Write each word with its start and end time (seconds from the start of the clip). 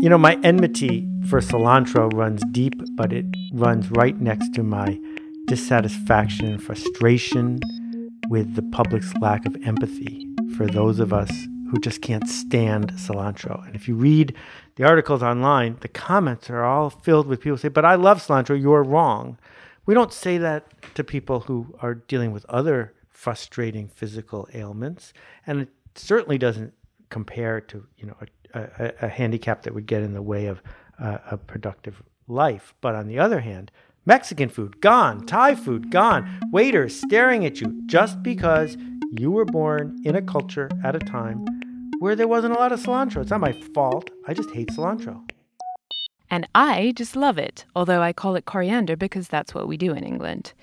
You 0.00 0.08
know, 0.08 0.16
my 0.16 0.38
enmity 0.42 1.06
for 1.28 1.40
cilantro 1.40 2.10
runs 2.14 2.42
deep, 2.52 2.72
but 2.96 3.12
it 3.12 3.26
runs 3.52 3.90
right 3.90 4.18
next 4.18 4.54
to 4.54 4.62
my 4.62 4.98
dissatisfaction 5.46 6.46
and 6.46 6.62
frustration 6.62 7.60
with 8.30 8.54
the 8.54 8.62
public's 8.62 9.12
lack 9.20 9.44
of 9.44 9.54
empathy 9.62 10.26
for 10.56 10.66
those 10.66 11.00
of 11.00 11.12
us 11.12 11.30
who 11.70 11.78
just 11.80 12.00
can't 12.00 12.26
stand 12.26 12.92
cilantro. 12.92 13.62
And 13.66 13.76
if 13.76 13.88
you 13.88 13.94
read 13.94 14.34
the 14.76 14.84
articles 14.84 15.22
online, 15.22 15.76
the 15.82 15.88
comments 15.88 16.48
are 16.48 16.64
all 16.64 16.88
filled 16.88 17.26
with 17.26 17.42
people 17.42 17.58
say, 17.58 17.68
But 17.68 17.84
I 17.84 17.96
love 17.96 18.26
cilantro, 18.26 18.58
you're 18.58 18.82
wrong. 18.82 19.36
We 19.84 19.92
don't 19.92 20.14
say 20.14 20.38
that 20.38 20.66
to 20.94 21.04
people 21.04 21.40
who 21.40 21.76
are 21.82 21.94
dealing 21.94 22.32
with 22.32 22.46
other 22.46 22.94
frustrating 23.10 23.88
physical 23.88 24.48
ailments. 24.54 25.12
And 25.46 25.60
it 25.60 25.68
certainly 25.94 26.38
doesn't 26.38 26.72
compare 27.10 27.60
to, 27.60 27.86
you 27.98 28.06
know, 28.06 28.16
a 28.20 28.26
a, 28.54 28.92
a, 29.02 29.08
handicap 29.08 29.62
that 29.62 29.74
would 29.74 29.86
get 29.86 30.02
in 30.02 30.14
the 30.14 30.22
way 30.22 30.46
of 30.46 30.62
uh, 30.98 31.18
a 31.30 31.36
productive 31.36 32.02
life. 32.28 32.74
But 32.80 32.94
on 32.94 33.06
the 33.06 33.18
other 33.18 33.40
hand, 33.40 33.70
Mexican 34.06 34.48
food 34.48 34.80
gone, 34.80 35.26
Thai 35.26 35.54
food 35.54 35.90
gone, 35.90 36.40
waiters 36.52 37.00
staring 37.00 37.44
at 37.44 37.60
you 37.60 37.82
just 37.86 38.22
because 38.22 38.76
you 39.12 39.30
were 39.30 39.44
born 39.44 40.00
in 40.04 40.16
a 40.16 40.22
culture 40.22 40.70
at 40.84 40.96
a 40.96 41.00
time 41.00 41.44
where 41.98 42.16
there 42.16 42.28
wasn't 42.28 42.54
a 42.54 42.58
lot 42.58 42.72
of 42.72 42.80
cilantro. 42.80 43.20
It's 43.20 43.30
not 43.30 43.40
my 43.40 43.52
fault. 43.74 44.10
I 44.26 44.34
just 44.34 44.50
hate 44.50 44.68
cilantro. 44.68 45.20
And 46.30 46.48
I 46.54 46.92
just 46.96 47.16
love 47.16 47.38
it, 47.38 47.66
although 47.74 48.00
I 48.00 48.12
call 48.12 48.36
it 48.36 48.44
coriander 48.44 48.96
because 48.96 49.28
that's 49.28 49.52
what 49.52 49.66
we 49.66 49.76
do 49.76 49.92
in 49.92 50.04
England. 50.04 50.54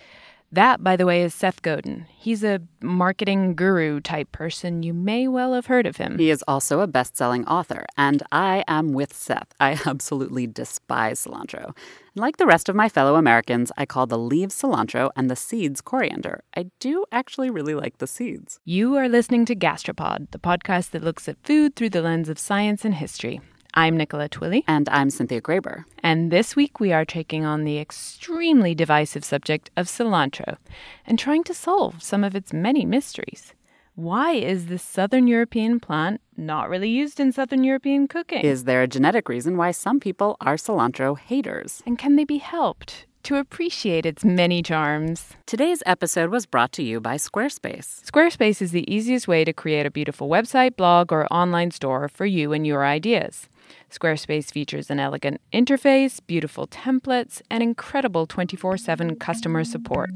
That, 0.51 0.81
by 0.81 0.95
the 0.95 1.05
way, 1.05 1.23
is 1.23 1.33
Seth 1.33 1.61
Godin. 1.61 2.05
He's 2.09 2.43
a 2.43 2.61
marketing 2.81 3.53
guru 3.55 3.99
type 3.99 4.31
person. 4.31 4.81
You 4.81 4.93
may 4.93 5.27
well 5.27 5.53
have 5.53 5.65
heard 5.65 5.85
of 5.85 5.97
him. 5.97 6.17
He 6.17 6.29
is 6.29 6.43
also 6.47 6.79
a 6.79 6.87
best 6.87 7.17
selling 7.17 7.45
author, 7.47 7.85
and 7.97 8.23
I 8.31 8.63
am 8.67 8.93
with 8.93 9.13
Seth. 9.13 9.53
I 9.59 9.79
absolutely 9.85 10.47
despise 10.47 11.25
cilantro. 11.25 11.75
like 12.15 12.37
the 12.37 12.47
rest 12.47 12.69
of 12.69 12.75
my 12.75 12.87
fellow 12.87 13.15
Americans, 13.15 13.71
I 13.77 13.85
call 13.85 14.07
the 14.07 14.17
leaves 14.17 14.55
cilantro 14.55 15.09
and 15.17 15.29
the 15.29 15.35
seeds 15.35 15.81
coriander. 15.81 16.41
I 16.55 16.67
do 16.79 17.03
actually 17.11 17.49
really 17.49 17.75
like 17.75 17.97
the 17.97 18.07
seeds. 18.07 18.59
You 18.63 18.95
are 18.95 19.09
listening 19.09 19.43
to 19.45 19.55
Gastropod, 19.55 20.31
the 20.31 20.39
podcast 20.39 20.91
that 20.91 21.03
looks 21.03 21.27
at 21.27 21.43
food 21.43 21.75
through 21.75 21.89
the 21.89 22.01
lens 22.01 22.29
of 22.29 22.39
science 22.39 22.85
and 22.85 22.95
history. 22.95 23.41
I'm 23.73 23.97
Nicola 23.97 24.29
Twilley. 24.29 24.63
And 24.67 24.89
I'm 24.89 25.09
Cynthia 25.09 25.41
Graber. 25.41 25.85
And 26.01 26.31
this 26.31 26.55
week 26.55 26.79
we 26.79 26.91
are 26.93 27.05
taking 27.05 27.45
on 27.45 27.63
the 27.63 27.77
extremely 27.77 28.73
divisive 28.73 29.23
subject 29.23 29.69
of 29.77 29.87
cilantro 29.87 30.57
and 31.05 31.19
trying 31.19 31.43
to 31.43 31.53
solve 31.53 32.01
some 32.01 32.23
of 32.23 32.35
its 32.35 32.53
many 32.53 32.85
mysteries. 32.85 33.53
Why 33.95 34.33
is 34.33 34.67
this 34.67 34.83
Southern 34.83 35.27
European 35.27 35.79
plant 35.79 36.21
not 36.35 36.69
really 36.69 36.89
used 36.89 37.19
in 37.19 37.31
Southern 37.31 37.63
European 37.63 38.07
cooking? 38.07 38.41
Is 38.41 38.63
there 38.63 38.83
a 38.83 38.87
genetic 38.87 39.27
reason 39.27 39.57
why 39.57 39.71
some 39.71 39.99
people 39.99 40.37
are 40.39 40.55
cilantro 40.55 41.17
haters? 41.17 41.81
And 41.85 41.97
can 41.97 42.15
they 42.15 42.25
be 42.25 42.37
helped? 42.37 43.05
to 43.27 43.35
appreciate 43.35 44.05
its 44.05 44.23
many 44.23 44.63
charms. 44.63 45.33
Today's 45.45 45.83
episode 45.85 46.29
was 46.29 46.45
brought 46.45 46.71
to 46.71 46.81
you 46.81 47.01
by 47.01 47.17
Squarespace. 47.17 48.01
Squarespace 48.09 48.61
is 48.61 48.71
the 48.71 48.89
easiest 48.89 49.27
way 49.27 49.43
to 49.43 49.51
create 49.51 49.85
a 49.85 49.91
beautiful 49.91 50.29
website, 50.29 50.77
blog, 50.77 51.11
or 51.11 51.27
online 51.27 51.71
store 51.71 52.07
for 52.07 52.25
you 52.25 52.53
and 52.53 52.65
your 52.65 52.85
ideas. 52.85 53.49
Squarespace 53.91 54.51
features 54.51 54.89
an 54.89 54.99
elegant 54.99 55.41
interface, 55.53 56.19
beautiful 56.25 56.67
templates, 56.67 57.41
and 57.49 57.63
incredible 57.63 58.25
24 58.25 58.77
7 58.77 59.15
customer 59.15 59.63
support. 59.63 60.09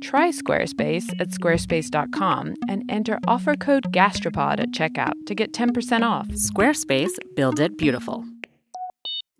Try 0.00 0.30
Squarespace 0.30 1.08
at 1.20 1.30
squarespace.com 1.30 2.54
and 2.68 2.84
enter 2.88 3.18
offer 3.26 3.56
code 3.56 3.92
GASTROPOD 3.92 4.60
at 4.60 4.70
checkout 4.70 5.14
to 5.26 5.34
get 5.34 5.52
10% 5.52 6.02
off. 6.02 6.28
Squarespace, 6.28 7.18
build 7.34 7.58
it 7.58 7.76
beautiful. 7.76 8.24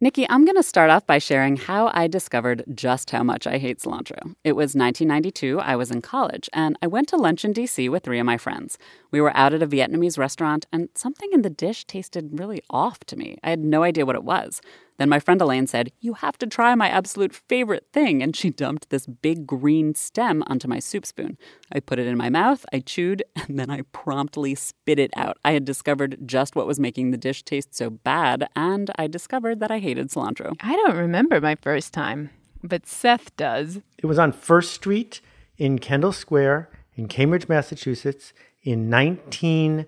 Nikki, 0.00 0.30
I'm 0.30 0.44
going 0.44 0.54
to 0.54 0.62
start 0.62 0.90
off 0.90 1.04
by 1.08 1.18
sharing 1.18 1.56
how 1.56 1.90
I 1.92 2.06
discovered 2.06 2.62
just 2.72 3.10
how 3.10 3.24
much 3.24 3.48
I 3.48 3.58
hate 3.58 3.80
cilantro. 3.80 4.36
It 4.44 4.52
was 4.52 4.76
1992, 4.76 5.58
I 5.58 5.74
was 5.74 5.90
in 5.90 6.02
college, 6.02 6.48
and 6.52 6.78
I 6.80 6.86
went 6.86 7.08
to 7.08 7.16
lunch 7.16 7.44
in 7.44 7.52
DC 7.52 7.90
with 7.90 8.04
three 8.04 8.20
of 8.20 8.26
my 8.26 8.36
friends. 8.36 8.78
We 9.10 9.20
were 9.20 9.36
out 9.36 9.54
at 9.54 9.62
a 9.62 9.66
Vietnamese 9.66 10.16
restaurant, 10.16 10.66
and 10.72 10.88
something 10.94 11.30
in 11.32 11.42
the 11.42 11.50
dish 11.50 11.84
tasted 11.84 12.38
really 12.38 12.62
off 12.70 13.00
to 13.06 13.16
me. 13.16 13.38
I 13.42 13.50
had 13.50 13.58
no 13.58 13.82
idea 13.82 14.06
what 14.06 14.14
it 14.14 14.22
was. 14.22 14.60
Then 14.98 15.08
my 15.08 15.20
friend 15.20 15.40
Elaine 15.40 15.66
said, 15.66 15.92
You 16.00 16.14
have 16.14 16.36
to 16.38 16.46
try 16.46 16.74
my 16.74 16.88
absolute 16.88 17.32
favorite 17.32 17.86
thing. 17.92 18.22
And 18.22 18.36
she 18.36 18.50
dumped 18.50 18.90
this 18.90 19.06
big 19.06 19.46
green 19.46 19.94
stem 19.94 20.42
onto 20.48 20.68
my 20.68 20.80
soup 20.80 21.06
spoon. 21.06 21.38
I 21.72 21.80
put 21.80 21.98
it 21.98 22.06
in 22.06 22.18
my 22.18 22.28
mouth, 22.28 22.66
I 22.72 22.80
chewed, 22.80 23.22
and 23.36 23.58
then 23.58 23.70
I 23.70 23.82
promptly 23.92 24.54
spit 24.54 24.98
it 24.98 25.12
out. 25.16 25.38
I 25.44 25.52
had 25.52 25.64
discovered 25.64 26.18
just 26.26 26.56
what 26.56 26.66
was 26.66 26.80
making 26.80 27.10
the 27.10 27.16
dish 27.16 27.42
taste 27.44 27.74
so 27.74 27.90
bad, 27.90 28.48
and 28.56 28.90
I 28.98 29.06
discovered 29.06 29.60
that 29.60 29.70
I 29.70 29.78
hated 29.78 30.10
cilantro. 30.10 30.56
I 30.60 30.74
don't 30.74 30.96
remember 30.96 31.40
my 31.40 31.54
first 31.54 31.92
time, 31.92 32.30
but 32.62 32.86
Seth 32.86 33.34
does. 33.36 33.80
It 33.98 34.06
was 34.06 34.18
on 34.18 34.32
First 34.32 34.72
Street 34.72 35.20
in 35.56 35.78
Kendall 35.78 36.12
Square 36.12 36.70
in 36.96 37.06
Cambridge, 37.06 37.48
Massachusetts 37.48 38.32
in 38.62 38.90
19- 38.90 39.86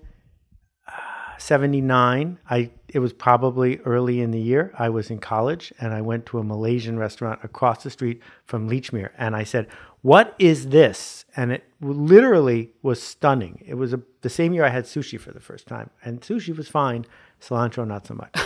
79 1.41 2.39
i 2.49 2.69
it 2.89 2.99
was 2.99 3.13
probably 3.13 3.77
early 3.79 4.21
in 4.21 4.31
the 4.31 4.39
year 4.39 4.73
i 4.77 4.89
was 4.89 5.09
in 5.09 5.19
college 5.19 5.73
and 5.79 5.93
i 5.93 6.01
went 6.01 6.25
to 6.25 6.39
a 6.39 6.43
malaysian 6.43 6.99
restaurant 6.99 7.39
across 7.43 7.83
the 7.83 7.89
street 7.89 8.21
from 8.45 8.69
lechmere 8.69 9.09
and 9.17 9.35
i 9.35 9.43
said 9.43 9.67
what 10.01 10.35
is 10.39 10.69
this? 10.69 11.25
And 11.35 11.51
it 11.51 11.63
literally 11.79 12.71
was 12.81 13.01
stunning. 13.01 13.63
It 13.65 13.75
was 13.75 13.93
a, 13.93 14.01
the 14.21 14.29
same 14.29 14.53
year 14.53 14.65
i 14.65 14.69
had 14.69 14.85
sushi 14.85 15.19
for 15.19 15.31
the 15.31 15.39
first 15.39 15.67
time 15.67 15.89
and 16.03 16.21
sushi 16.21 16.55
was 16.55 16.67
fine 16.67 17.05
cilantro 17.41 17.87
not 17.87 18.07
so 18.07 18.15
much. 18.15 18.35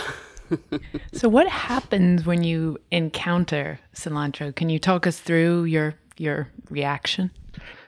So 1.12 1.28
what 1.28 1.48
happens 1.48 2.24
when 2.24 2.44
you 2.44 2.78
encounter 2.92 3.80
cilantro? 3.96 4.54
Can 4.54 4.68
you 4.68 4.78
talk 4.78 5.04
us 5.04 5.18
through 5.18 5.64
your 5.64 5.94
your 6.18 6.52
reaction? 6.70 7.32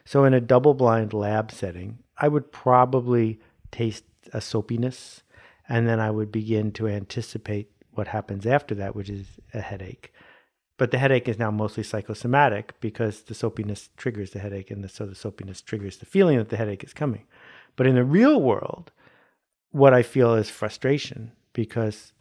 So 0.05 0.25
in 0.25 0.35
a 0.35 0.41
double 0.41 0.75
blind 0.75 1.13
lab 1.13 1.53
setting 1.53 1.99
i 2.17 2.27
would 2.27 2.51
probably 2.51 3.39
taste 3.71 4.03
a 4.33 4.41
soapiness, 4.41 5.23
and 5.69 5.89
then 5.89 6.01
I 6.01 6.11
would 6.11 6.33
begin 6.33 6.73
to 6.73 6.89
anticipate 6.89 7.71
what 7.93 8.09
happens 8.09 8.47
after 8.47 8.75
that, 8.77 8.95
which 8.95 9.11
is 9.11 9.27
a 9.53 9.61
headache. 9.61 10.13
But 10.77 10.93
the 10.93 10.99
headache 10.99 11.29
is 11.29 11.39
now 11.39 11.51
mostly 11.51 11.83
psychosomatic 11.83 12.79
because 12.81 13.23
the 13.23 13.35
soapiness 13.35 13.89
triggers 13.97 14.31
the 14.31 14.39
headache, 14.39 14.71
and 14.71 14.85
the, 14.85 14.89
so 14.89 15.07
the 15.07 15.15
soapiness 15.15 15.61
triggers 15.61 15.97
the 15.97 16.07
feeling 16.07 16.39
that 16.39 16.51
the 16.51 16.57
headache 16.57 16.85
is 16.85 16.95
coming. 16.95 17.25
But 17.75 17.87
in 17.87 17.97
the 17.97 18.05
real 18.05 18.41
world, 18.41 18.93
what 19.71 19.93
I 19.93 20.03
feel 20.03 20.35
is 20.35 20.51
frustration 20.51 21.33
because 21.53 22.13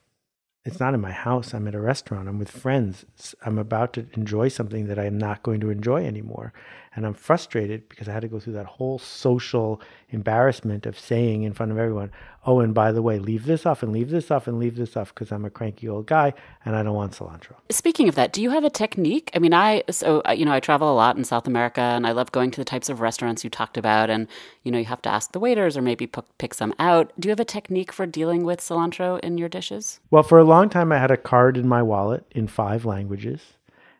it's 0.65 0.79
not 0.79 0.93
in 0.93 0.99
my 0.99 1.11
house. 1.11 1.53
I'm 1.53 1.67
at 1.67 1.75
a 1.75 1.79
restaurant. 1.79 2.27
I'm 2.27 2.39
with 2.39 2.51
friends. 2.51 3.05
I'm 3.45 3.57
about 3.57 3.93
to 3.93 4.07
enjoy 4.13 4.49
something 4.49 4.87
that 4.87 4.99
I'm 4.99 5.17
not 5.17 5.41
going 5.41 5.61
to 5.61 5.69
enjoy 5.69 6.05
anymore. 6.05 6.51
And 6.97 7.05
I'm 7.05 7.13
frustrated 7.13 7.87
because 7.89 8.09
I 8.09 8.11
had 8.11 8.21
to 8.21 8.27
go 8.27 8.39
through 8.39 8.53
that 8.53 8.65
whole 8.65 8.97
social 8.97 9.79
embarrassment 10.09 10.87
of 10.87 10.97
saying 10.97 11.43
in 11.43 11.53
front 11.53 11.71
of 11.71 11.77
everyone, 11.77 12.11
oh, 12.43 12.59
and 12.59 12.73
by 12.73 12.91
the 12.91 13.03
way, 13.03 13.19
leave 13.19 13.45
this 13.45 13.67
off 13.67 13.83
and 13.83 13.93
leave 13.93 14.09
this 14.09 14.31
off 14.31 14.47
and 14.47 14.57
leave 14.57 14.77
this 14.77 14.97
off 14.97 15.13
because 15.13 15.31
I'm 15.31 15.45
a 15.45 15.51
cranky 15.51 15.87
old 15.87 16.07
guy 16.07 16.33
and 16.65 16.75
I 16.75 16.81
don't 16.81 16.95
want 16.95 17.11
cilantro. 17.11 17.53
Speaking 17.69 18.09
of 18.09 18.15
that, 18.15 18.33
do 18.33 18.41
you 18.41 18.49
have 18.49 18.63
a 18.63 18.71
technique? 18.71 19.29
I 19.35 19.39
mean, 19.39 19.53
I, 19.53 19.83
so, 19.91 20.23
uh, 20.27 20.31
you 20.31 20.43
know, 20.43 20.51
I 20.51 20.59
travel 20.59 20.91
a 20.91 20.95
lot 20.95 21.15
in 21.17 21.23
South 21.23 21.45
America 21.45 21.81
and 21.81 22.07
I 22.07 22.13
love 22.13 22.31
going 22.31 22.49
to 22.49 22.59
the 22.59 22.65
types 22.65 22.89
of 22.89 22.99
restaurants 22.99 23.43
you 23.43 23.51
talked 23.51 23.77
about. 23.77 24.09
And, 24.09 24.27
you 24.63 24.71
know, 24.71 24.79
you 24.79 24.85
have 24.85 25.03
to 25.03 25.09
ask 25.09 25.33
the 25.33 25.39
waiters 25.39 25.77
or 25.77 25.83
maybe 25.83 26.09
pick 26.39 26.55
some 26.55 26.73
out. 26.79 27.13
Do 27.19 27.27
you 27.27 27.31
have 27.31 27.39
a 27.39 27.45
technique 27.45 27.93
for 27.93 28.07
dealing 28.07 28.43
with 28.43 28.59
cilantro 28.59 29.19
in 29.19 29.37
your 29.37 29.49
dishes? 29.49 29.99
Well, 30.09 30.23
for 30.23 30.39
a 30.39 30.43
long 30.43 30.67
time, 30.67 30.91
I 30.91 30.97
had 30.97 31.11
a 31.11 31.17
card 31.17 31.57
in 31.57 31.67
my 31.67 31.83
wallet 31.83 32.25
in 32.31 32.47
five 32.47 32.85
languages 32.85 33.41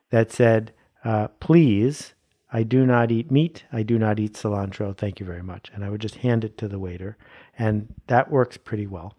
that 0.09 0.31
said, 0.31 0.74
uh, 1.03 1.28
please 1.40 2.16
I 2.52 2.63
do 2.63 2.85
not 2.85 3.12
eat 3.12 3.31
meat. 3.31 3.66
I 3.72 3.84
do 3.84 4.00
not 4.00 4.19
eat 4.19 4.34
cilantro. 4.34 4.96
Thank 4.96 5.19
you 5.19 5.25
very 5.25 5.44
much. 5.44 5.69
And 5.74 5.84
I 5.84 5.90
would 5.90 6.02
just 6.02 6.16
hand 6.16 6.44
it 6.44 6.58
to 6.59 6.68
the 6.68 6.80
waiter. 6.80 7.18
And 7.58 7.94
that 8.08 8.31
works 8.31 8.58
pretty 8.58 8.88
well. 8.88 9.16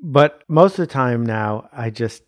But 0.00 0.42
most 0.48 0.72
of 0.72 0.86
the 0.88 0.92
time 0.92 1.24
now, 1.24 1.68
I 1.72 1.90
just 1.90 2.22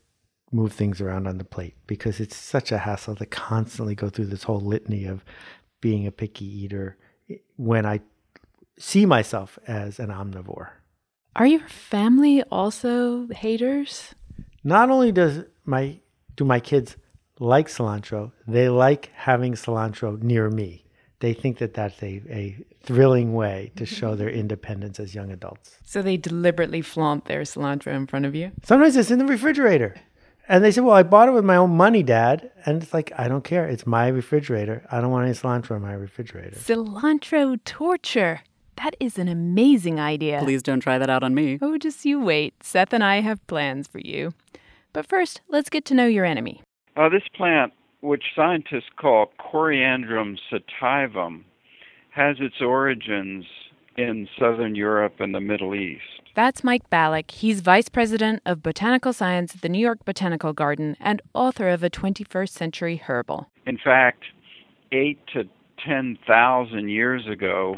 move 0.52 0.72
things 0.72 1.00
around 1.00 1.26
on 1.26 1.38
the 1.38 1.44
plate 1.44 1.74
because 1.86 2.20
it's 2.20 2.36
such 2.36 2.72
a 2.72 2.78
hassle 2.78 3.16
to 3.16 3.26
constantly 3.26 3.94
go 3.94 4.08
through 4.08 4.26
this 4.26 4.44
whole 4.44 4.60
litany 4.60 5.04
of 5.04 5.24
being 5.80 6.06
a 6.06 6.12
picky 6.12 6.46
eater 6.46 6.96
when 7.56 7.84
I 7.84 8.00
see 8.78 9.06
myself 9.06 9.58
as 9.66 9.98
an 9.98 10.08
omnivore. 10.08 10.70
Are 11.36 11.46
your 11.46 11.68
family 11.68 12.42
also 12.44 13.28
haters? 13.28 14.14
Not 14.64 14.90
only 14.90 15.12
does 15.12 15.44
my 15.64 16.00
do 16.36 16.44
my 16.44 16.60
kids 16.60 16.96
like 17.40 17.68
cilantro. 17.68 18.32
They 18.46 18.68
like 18.68 19.10
having 19.14 19.54
cilantro 19.54 20.20
near 20.22 20.50
me. 20.50 20.84
They 21.20 21.34
think 21.34 21.58
that 21.58 21.74
that's 21.74 22.00
a, 22.02 22.22
a 22.28 22.64
thrilling 22.82 23.34
way 23.34 23.72
to 23.76 23.84
show 23.84 24.14
their 24.14 24.28
independence 24.42 25.00
as 25.00 25.14
young 25.14 25.30
adults. 25.30 25.78
So 25.84 26.00
they 26.00 26.16
deliberately 26.16 26.80
flaunt 26.80 27.24
their 27.24 27.42
cilantro 27.42 27.94
in 27.94 28.06
front 28.06 28.24
of 28.24 28.34
you? 28.34 28.52
Sometimes 28.62 28.96
it's 28.96 29.10
in 29.10 29.18
the 29.18 29.26
refrigerator. 29.26 29.96
And 30.48 30.64
they 30.64 30.70
say, 30.70 30.80
Well, 30.80 30.94
I 30.94 31.02
bought 31.02 31.28
it 31.28 31.32
with 31.32 31.44
my 31.44 31.56
own 31.56 31.76
money, 31.76 32.02
Dad. 32.02 32.50
And 32.64 32.82
it's 32.82 32.94
like, 32.94 33.12
I 33.18 33.28
don't 33.28 33.44
care. 33.44 33.68
It's 33.68 33.86
my 33.86 34.08
refrigerator. 34.08 34.86
I 34.90 35.00
don't 35.00 35.10
want 35.10 35.26
any 35.26 35.34
cilantro 35.34 35.76
in 35.76 35.82
my 35.82 35.92
refrigerator. 35.92 36.56
Cilantro 36.56 37.58
torture. 37.64 38.40
That 38.76 38.94
is 39.00 39.18
an 39.18 39.28
amazing 39.28 39.98
idea. 39.98 40.40
Please 40.42 40.62
don't 40.62 40.80
try 40.80 40.98
that 40.98 41.10
out 41.10 41.24
on 41.24 41.34
me. 41.34 41.58
Oh, 41.60 41.76
just 41.78 42.04
you 42.04 42.20
wait. 42.20 42.54
Seth 42.62 42.92
and 42.92 43.02
I 43.02 43.20
have 43.20 43.44
plans 43.48 43.88
for 43.88 43.98
you. 43.98 44.32
But 44.92 45.04
first, 45.06 45.40
let's 45.48 45.68
get 45.68 45.84
to 45.86 45.94
know 45.94 46.06
your 46.06 46.24
enemy. 46.24 46.62
Uh, 46.98 47.08
this 47.08 47.22
plant, 47.36 47.72
which 48.00 48.24
scientists 48.34 48.90
call 48.96 49.30
Coriandrum 49.38 50.36
sativum, 50.50 51.44
has 52.10 52.38
its 52.40 52.56
origins 52.60 53.44
in 53.96 54.28
southern 54.36 54.74
Europe 54.74 55.14
and 55.20 55.32
the 55.32 55.40
Middle 55.40 55.76
East. 55.76 56.02
That's 56.34 56.64
Mike 56.64 56.90
Balick. 56.90 57.30
He's 57.30 57.60
vice 57.60 57.88
president 57.88 58.42
of 58.44 58.64
botanical 58.64 59.12
science 59.12 59.54
at 59.54 59.60
the 59.60 59.68
New 59.68 59.78
York 59.78 60.04
Botanical 60.04 60.52
Garden 60.52 60.96
and 60.98 61.22
author 61.34 61.68
of 61.68 61.84
a 61.84 61.90
21st 61.90 62.48
century 62.48 62.96
herbal. 62.96 63.48
In 63.64 63.78
fact, 63.78 64.24
eight 64.90 65.20
to 65.34 65.44
10,000 65.84 66.88
years 66.88 67.28
ago, 67.28 67.76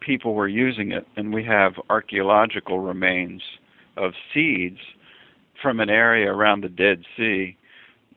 people 0.00 0.34
were 0.34 0.48
using 0.48 0.92
it, 0.92 1.06
and 1.16 1.32
we 1.32 1.42
have 1.44 1.74
archaeological 1.88 2.80
remains 2.80 3.40
of 3.96 4.12
seeds 4.34 4.80
from 5.62 5.80
an 5.80 5.88
area 5.88 6.30
around 6.30 6.62
the 6.62 6.68
Dead 6.68 7.04
Sea 7.16 7.56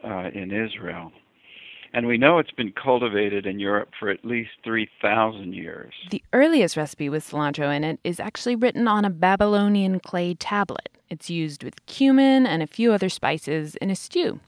uh, 0.04 0.30
in 0.34 0.52
Israel. 0.52 1.12
And 1.94 2.08
we 2.08 2.18
know 2.18 2.40
it's 2.40 2.52
been 2.52 2.74
cultivated 2.74 3.46
in 3.46 3.58
Europe 3.58 3.90
for 3.98 4.10
at 4.10 4.26
least 4.26 4.50
3,000 4.66 5.54
years. 5.54 5.94
The 6.12 6.24
earliest 6.34 6.76
recipe 6.76 7.08
with 7.08 7.30
cilantro 7.30 7.74
in 7.74 7.86
it 7.86 8.00
is 8.04 8.20
actually 8.20 8.58
written 8.58 8.86
on 8.88 9.06
a 9.06 9.10
Babylonian 9.10 10.02
clay 10.02 10.34
tablet. 10.34 10.90
It's 11.10 11.30
used 11.30 11.64
with 11.64 11.86
cumin 11.86 12.46
and 12.46 12.62
a 12.62 12.68
few 12.68 12.92
other 12.92 13.08
spices 13.08 13.76
in 13.78 13.90
a 13.90 13.96
stew. 13.96 14.42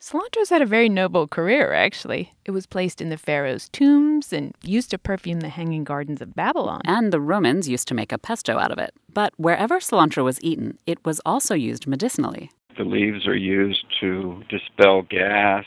Cilantro's 0.00 0.50
had 0.50 0.60
a 0.60 0.66
very 0.66 0.88
noble 0.90 1.26
career, 1.26 1.72
actually. 1.72 2.34
It 2.44 2.50
was 2.50 2.66
placed 2.66 3.00
in 3.00 3.08
the 3.08 3.16
pharaoh's 3.16 3.70
tombs 3.70 4.34
and 4.34 4.54
used 4.62 4.90
to 4.90 4.98
perfume 4.98 5.40
the 5.40 5.48
hanging 5.48 5.82
gardens 5.82 6.20
of 6.20 6.34
Babylon. 6.36 6.82
And 6.84 7.10
the 7.10 7.22
Romans 7.22 7.70
used 7.70 7.88
to 7.88 7.94
make 7.94 8.12
a 8.12 8.18
pesto 8.18 8.58
out 8.58 8.70
of 8.70 8.78
it. 8.78 8.92
But 9.12 9.32
wherever 9.38 9.80
cilantro 9.80 10.22
was 10.22 10.38
eaten, 10.42 10.78
it 10.86 11.02
was 11.06 11.22
also 11.24 11.54
used 11.54 11.86
medicinally. 11.86 12.50
The 12.76 12.84
leaves 12.84 13.26
are 13.26 13.36
used 13.36 13.84
to 14.00 14.42
dispel 14.48 15.02
gas, 15.02 15.64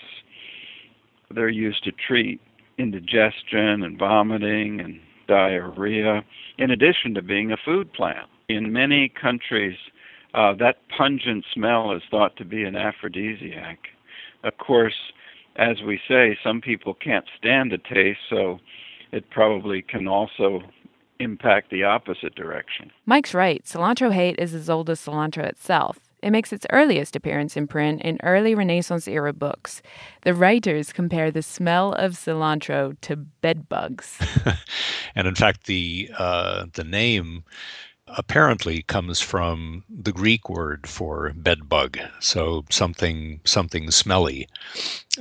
they're 1.34 1.50
used 1.50 1.84
to 1.84 1.92
treat 1.92 2.40
indigestion 2.78 3.84
and 3.84 3.98
vomiting 3.98 4.80
and 4.80 5.00
diarrhea, 5.28 6.24
in 6.58 6.72
addition 6.72 7.14
to 7.16 7.22
being 7.22 7.52
a 7.52 7.58
food 7.58 7.92
plant. 7.94 8.28
In 8.50 8.72
many 8.72 9.10
countries, 9.10 9.78
uh, 10.34 10.54
that 10.60 10.78
pungent 10.96 11.46
smell 11.54 11.92
is 11.92 12.02
thought 12.10 12.38
to 12.38 12.46
be 12.46 12.64
an 12.64 12.76
aphrodisiac. 12.76 13.80
Of 14.44 14.58
course, 14.58 14.96
as 15.58 15.82
we 15.86 16.00
say, 16.08 16.38
some 16.44 16.62
people 16.62 16.94
can't 16.94 17.26
stand 17.38 17.72
the 17.72 17.78
taste, 17.78 18.20
so 18.30 18.60
it 19.12 19.30
probably 19.30 19.82
can 19.82 20.08
also 20.08 20.62
impact 21.20 21.72
the 21.72 21.84
opposite 21.84 22.36
direction. 22.36 22.92
Mike's 23.06 23.34
right. 23.34 23.64
Cilantro 23.66 24.14
hate 24.14 24.38
is 24.38 24.54
as 24.54 24.70
old 24.70 24.90
as 24.90 25.02
cilantro 25.02 25.44
itself. 25.44 25.98
It 26.24 26.32
makes 26.32 26.52
its 26.52 26.66
earliest 26.72 27.16
appearance 27.16 27.56
in 27.56 27.68
print 27.68 28.02
in 28.02 28.18
early 28.24 28.56
Renaissance 28.56 29.08
era 29.08 29.34
books. 29.34 29.82
The 30.24 30.34
writers 30.34 30.92
compare 30.92 31.30
the 31.30 31.44
smell 31.44 31.94
of 31.94 32.14
cilantro 32.14 33.00
to 33.02 33.16
bed 33.16 33.70
bugs. 33.70 34.18
and 35.16 35.28
in 35.28 35.36
fact, 35.36 35.66
the 35.68 36.10
uh, 36.18 36.66
the 36.74 36.84
name 36.84 37.44
apparently 38.08 38.84
comes 38.84 39.20
from 39.20 39.84
the 39.90 40.14
Greek 40.14 40.50
word 40.50 40.88
for 40.88 41.34
bedbug, 41.36 42.00
so 42.20 42.64
something 42.70 43.42
something 43.44 43.92
smelly, 43.92 44.48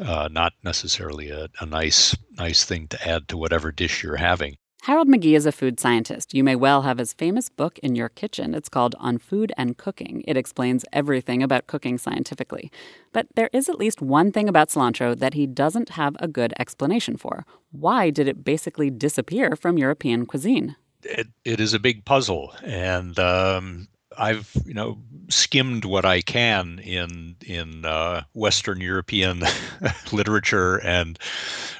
uh, 0.00 0.28
not 0.30 0.54
necessarily 0.62 1.30
a, 1.30 1.48
a 1.60 1.66
nice 1.66 2.16
nice 2.38 2.64
thing 2.64 2.88
to 2.88 3.08
add 3.08 3.28
to 3.28 3.36
whatever 3.36 3.72
dish 3.72 4.02
you're 4.02 4.16
having. 4.16 4.56
Harold 4.86 5.08
McGee 5.08 5.34
is 5.34 5.46
a 5.46 5.50
food 5.50 5.80
scientist. 5.80 6.32
You 6.32 6.44
may 6.44 6.54
well 6.54 6.82
have 6.82 6.98
his 6.98 7.12
famous 7.12 7.48
book 7.48 7.76
in 7.80 7.96
your 7.96 8.08
kitchen. 8.08 8.54
It's 8.54 8.68
called 8.68 8.94
On 9.00 9.18
Food 9.18 9.52
and 9.56 9.76
Cooking. 9.76 10.22
It 10.28 10.36
explains 10.36 10.84
everything 10.92 11.42
about 11.42 11.66
cooking 11.66 11.98
scientifically. 11.98 12.70
But 13.12 13.26
there 13.34 13.50
is 13.52 13.68
at 13.68 13.80
least 13.80 14.00
one 14.00 14.30
thing 14.30 14.48
about 14.48 14.68
cilantro 14.68 15.18
that 15.18 15.34
he 15.34 15.44
doesn't 15.44 15.88
have 15.88 16.14
a 16.20 16.28
good 16.28 16.54
explanation 16.60 17.16
for. 17.16 17.44
Why 17.72 18.10
did 18.10 18.28
it 18.28 18.44
basically 18.44 18.88
disappear 18.88 19.56
from 19.56 19.76
European 19.76 20.24
cuisine? 20.24 20.76
It, 21.02 21.26
it 21.44 21.58
is 21.58 21.74
a 21.74 21.80
big 21.80 22.04
puzzle, 22.04 22.54
and 22.62 23.18
um, 23.18 23.88
I've 24.18 24.52
you 24.64 24.74
know 24.74 24.98
skimmed 25.28 25.84
what 25.84 26.04
I 26.04 26.20
can 26.20 26.78
in 26.80 27.36
in 27.44 27.84
uh, 27.84 28.22
Western 28.34 28.80
European 28.80 29.42
literature 30.12 30.76
and 30.78 31.18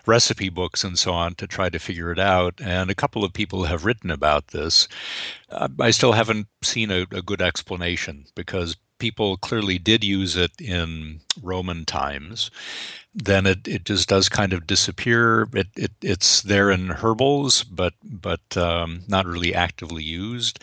recipe 0.07 0.49
books 0.49 0.85
and 0.85 0.99
so 0.99 1.13
on 1.13 1.35
to 1.37 1.47
try 1.47 1.69
to 1.71 1.79
figure 1.79 2.13
it 2.13 2.19
out. 2.19 2.55
And 2.61 2.91
a 2.91 2.95
couple 2.95 3.25
of 3.25 3.33
people 3.33 3.65
have 3.65 3.85
written 3.85 4.11
about 4.11 4.49
this. 4.49 4.89
Uh, 5.51 5.69
I 5.81 5.91
still 5.91 6.13
haven't 6.13 6.47
seen 6.63 6.91
a, 6.91 7.03
a 7.13 7.23
good 7.23 7.43
explanation 7.43 8.27
because 8.35 8.77
people 8.99 9.37
clearly 9.37 9.79
did 9.79 10.03
use 10.03 10.37
it 10.37 10.53
in 10.61 11.21
Roman 11.43 11.85
times. 11.85 12.51
Then 13.15 13.47
it, 13.47 13.67
it 13.67 13.85
just 13.85 14.09
does 14.09 14.29
kind 14.29 14.53
of 14.53 14.67
disappear. 14.67 15.49
It, 15.53 15.69
it 15.77 15.93
it's 16.03 16.43
there 16.43 16.71
in 16.71 16.91
herbals, 16.91 17.65
but 17.65 17.95
but 18.05 18.57
um, 18.57 19.03
not 19.09 19.27
really 19.27 19.55
actively 19.55 20.03
used. 20.03 20.59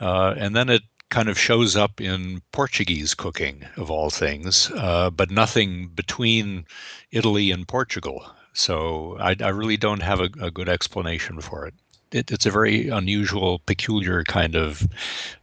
Uh, 0.00 0.34
and 0.36 0.54
then 0.54 0.68
it 0.68 0.82
kind 1.10 1.28
of 1.28 1.38
shows 1.38 1.76
up 1.76 2.00
in 2.00 2.42
Portuguese 2.52 3.14
cooking, 3.14 3.64
of 3.76 3.90
all 3.90 4.10
things, 4.10 4.70
uh, 4.76 5.10
but 5.10 5.30
nothing 5.30 5.88
between 5.88 6.66
Italy 7.10 7.50
and 7.50 7.68
Portugal. 7.68 8.26
So 8.52 9.16
I, 9.20 9.36
I 9.40 9.48
really 9.48 9.76
don't 9.76 10.02
have 10.02 10.20
a, 10.20 10.28
a 10.40 10.50
good 10.50 10.68
explanation 10.68 11.40
for 11.40 11.66
it. 11.66 11.74
it. 12.12 12.32
It's 12.32 12.46
a 12.46 12.50
very 12.50 12.88
unusual, 12.88 13.60
peculiar 13.60 14.24
kind 14.24 14.56
of 14.56 14.86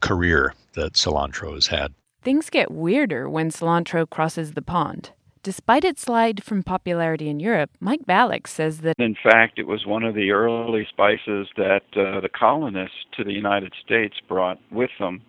career 0.01 0.54
that 0.74 0.94
cilantro 0.94 1.54
has 1.54 1.68
had. 1.68 1.94
Things 2.24 2.50
get 2.50 2.71
weirder 2.71 3.30
when 3.30 3.51
cilantro 3.51 4.09
crosses 4.09 4.54
the 4.54 4.62
pond. 4.62 5.12
Despite 5.44 5.83
its 5.83 6.01
slide 6.01 6.42
from 6.42 6.63
popularity 6.63 7.27
in 7.27 7.42
Europe, 7.42 7.69
Mike 7.81 8.06
Balick 8.07 8.48
says 8.48 8.80
that. 8.80 8.95
In 8.98 9.16
fact, 9.21 9.59
it 9.59 9.68
was 9.68 9.86
one 9.86 10.04
of 10.04 10.16
the 10.16 10.31
early 10.31 10.88
spices 10.89 11.50
that 11.57 11.83
uh, 11.98 12.21
the 12.21 12.30
colonists 12.33 12.95
to 13.18 13.25
the 13.25 13.33
United 13.33 13.74
States 13.83 14.16
brought 14.25 14.57
with 14.71 14.92
them 15.00 15.21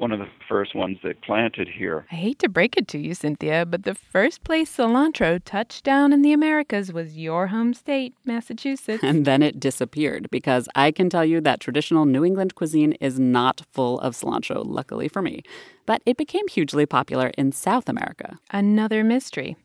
one 0.00 0.12
of 0.12 0.18
the 0.18 0.28
first 0.48 0.74
ones 0.74 0.98
they 1.02 1.12
planted 1.12 1.68
here. 1.68 2.06
I 2.10 2.14
hate 2.14 2.38
to 2.40 2.48
break 2.48 2.76
it 2.76 2.88
to 2.88 2.98
you, 2.98 3.14
Cynthia, 3.14 3.66
but 3.66 3.84
the 3.84 3.94
first 3.94 4.42
place 4.44 4.74
cilantro 4.74 5.40
touched 5.44 5.84
down 5.84 6.12
in 6.12 6.22
the 6.22 6.32
Americas 6.32 6.92
was 6.92 7.18
your 7.18 7.48
home 7.48 7.74
state, 7.74 8.14
Massachusetts. 8.24 9.04
And 9.04 9.26
then 9.26 9.42
it 9.42 9.60
disappeared 9.60 10.30
because 10.30 10.68
I 10.74 10.90
can 10.90 11.10
tell 11.10 11.24
you 11.24 11.40
that 11.42 11.60
traditional 11.60 12.06
New 12.06 12.24
England 12.24 12.54
cuisine 12.54 12.92
is 12.94 13.20
not 13.20 13.62
full 13.72 14.00
of 14.00 14.14
cilantro, 14.14 14.62
luckily 14.64 15.08
for 15.08 15.20
me. 15.20 15.42
But 15.84 16.02
it 16.06 16.16
became 16.16 16.48
hugely 16.48 16.86
popular 16.86 17.28
in 17.36 17.52
South 17.52 17.88
America. 17.88 18.38
Another 18.50 19.04
mystery. 19.04 19.56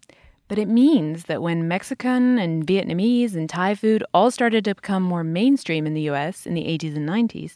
But 0.48 0.60
it 0.60 0.68
means 0.68 1.24
that 1.24 1.42
when 1.42 1.68
Mexican 1.68 2.38
and 2.38 2.68
Vietnamese 2.68 3.34
and 3.34 3.50
Thai 3.50 3.74
food 3.74 4.04
all 4.14 4.30
started 4.30 4.64
to 4.66 4.76
become 4.76 5.02
more 5.02 5.24
mainstream 5.24 5.88
in 5.88 5.96
the 5.96 6.10
US 6.12 6.46
in 6.46 6.54
the 6.54 6.66
80s 6.66 6.96
and 6.96 7.10
90s, 7.10 7.56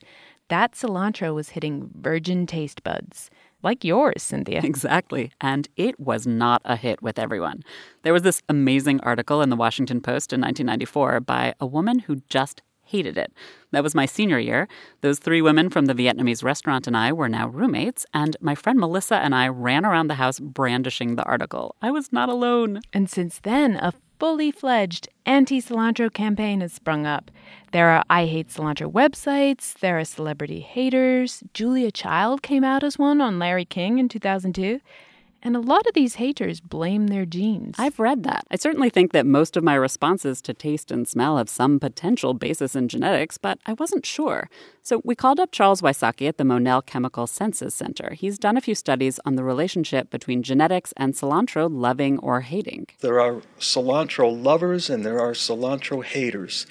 that 0.50 0.74
cilantro 0.74 1.34
was 1.34 1.50
hitting 1.50 1.90
virgin 1.96 2.46
taste 2.46 2.84
buds. 2.84 3.30
Like 3.62 3.84
yours, 3.84 4.24
Cynthia. 4.24 4.62
Exactly. 4.64 5.32
And 5.42 5.68
it 5.76 6.00
was 6.00 6.26
not 6.28 6.62
a 6.64 6.76
hit 6.76 7.02
with 7.02 7.20
everyone. 7.20 7.64
There 8.04 8.14
was 8.14 8.24
this 8.24 8.42
amazing 8.48 9.02
article 9.02 9.42
in 9.42 9.50
the 9.50 9.56
Washington 9.56 10.00
Post 10.00 10.32
in 10.32 10.42
1994 10.42 11.20
by 11.22 11.54
a 11.60 11.66
woman 11.66 12.00
who 12.00 12.22
just 12.30 12.62
hated 12.90 13.18
it. 13.18 13.32
That 13.72 13.84
was 13.84 13.94
my 13.94 14.06
senior 14.06 14.40
year. 14.40 14.68
Those 15.02 15.20
three 15.20 15.42
women 15.42 15.70
from 15.70 15.86
the 15.86 15.94
Vietnamese 15.94 16.44
restaurant 16.44 16.88
and 16.88 16.98
I 16.98 17.14
were 17.14 17.30
now 17.30 17.48
roommates, 17.48 18.06
and 18.14 18.36
my 18.42 18.56
friend 18.56 18.80
Melissa 18.80 19.18
and 19.18 19.36
I 19.36 19.48
ran 19.48 19.86
around 19.86 20.08
the 20.08 20.16
house 20.16 20.40
brandishing 20.40 21.16
the 21.16 21.24
article. 21.24 21.76
I 21.82 21.92
was 21.92 22.12
not 22.12 22.30
alone. 22.30 22.82
And 22.92 23.10
since 23.10 23.40
then, 23.40 23.76
a 23.76 23.94
fully 24.20 24.52
fledged 24.52 25.08
anti 25.26 25.62
cilantro 25.62 26.14
campaign 26.14 26.60
has 26.62 26.74
sprung 26.74 27.06
up. 27.06 27.32
There 27.72 27.90
are 27.90 28.04
I 28.10 28.26
Hate 28.26 28.50
Cilantro 28.50 28.92
websites, 28.92 29.80
there 29.80 29.98
are 29.98 30.04
celebrity 30.04 30.60
haters. 30.60 31.44
Julia 31.54 31.92
Child 31.92 32.44
came 32.44 32.64
out 32.64 32.84
as 32.84 33.00
one 33.00 33.22
on 33.22 33.40
Larry 33.40 33.66
King 33.66 33.98
in 33.98 34.10
2002. 34.10 34.82
And 35.42 35.56
a 35.56 35.62
lot 35.62 35.88
of 35.88 35.94
these 35.94 36.16
haters 36.16 36.60
blame 36.60 37.08
their 37.08 37.26
genes. 37.26 37.76
I've 37.78 38.00
read 38.00 38.24
that. 38.24 38.46
I 38.52 38.58
certainly 38.58 38.90
think 38.90 39.14
that 39.14 39.26
most 39.26 39.56
of 39.56 39.64
my 39.64 39.76
responses 39.76 40.42
to 40.42 40.54
taste 40.54 40.92
and 40.92 41.08
smell 41.08 41.38
have 41.38 41.50
some 41.50 41.80
potential 41.80 42.34
basis 42.34 42.76
in 42.76 42.90
genetics, 42.90 43.38
but 43.38 43.58
I 43.66 43.74
wasn't 43.74 44.06
sure. 44.06 44.50
So 44.82 45.02
we 45.06 45.16
called 45.16 45.40
up 45.40 45.52
Charles 45.52 45.82
Wysocki 45.82 46.28
at 46.28 46.38
the 46.38 46.44
Monell 46.44 46.82
Chemical 46.82 47.26
Senses 47.26 47.74
Center. 47.74 48.14
He's 48.14 48.38
done 48.38 48.58
a 48.58 48.62
few 48.62 48.76
studies 48.76 49.20
on 49.26 49.36
the 49.36 49.44
relationship 49.44 50.10
between 50.10 50.44
genetics 50.44 50.94
and 50.98 51.14
cilantro 51.14 51.70
loving 51.72 52.20
or 52.20 52.42
hating. 52.42 52.88
There 53.00 53.22
are 53.22 53.42
cilantro 53.60 54.44
lovers 54.44 54.90
and 54.90 55.06
there 55.06 55.20
are 55.20 55.32
cilantro 55.32 56.04
haters. 56.04 56.68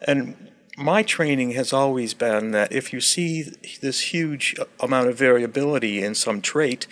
And 0.00 0.50
my 0.76 1.02
training 1.02 1.52
has 1.52 1.72
always 1.72 2.14
been 2.14 2.50
that 2.52 2.72
if 2.72 2.92
you 2.92 3.00
see 3.00 3.42
this 3.80 4.12
huge 4.12 4.56
amount 4.80 5.08
of 5.08 5.18
variability 5.18 6.02
in 6.02 6.14
some 6.14 6.40
trait, 6.40 6.86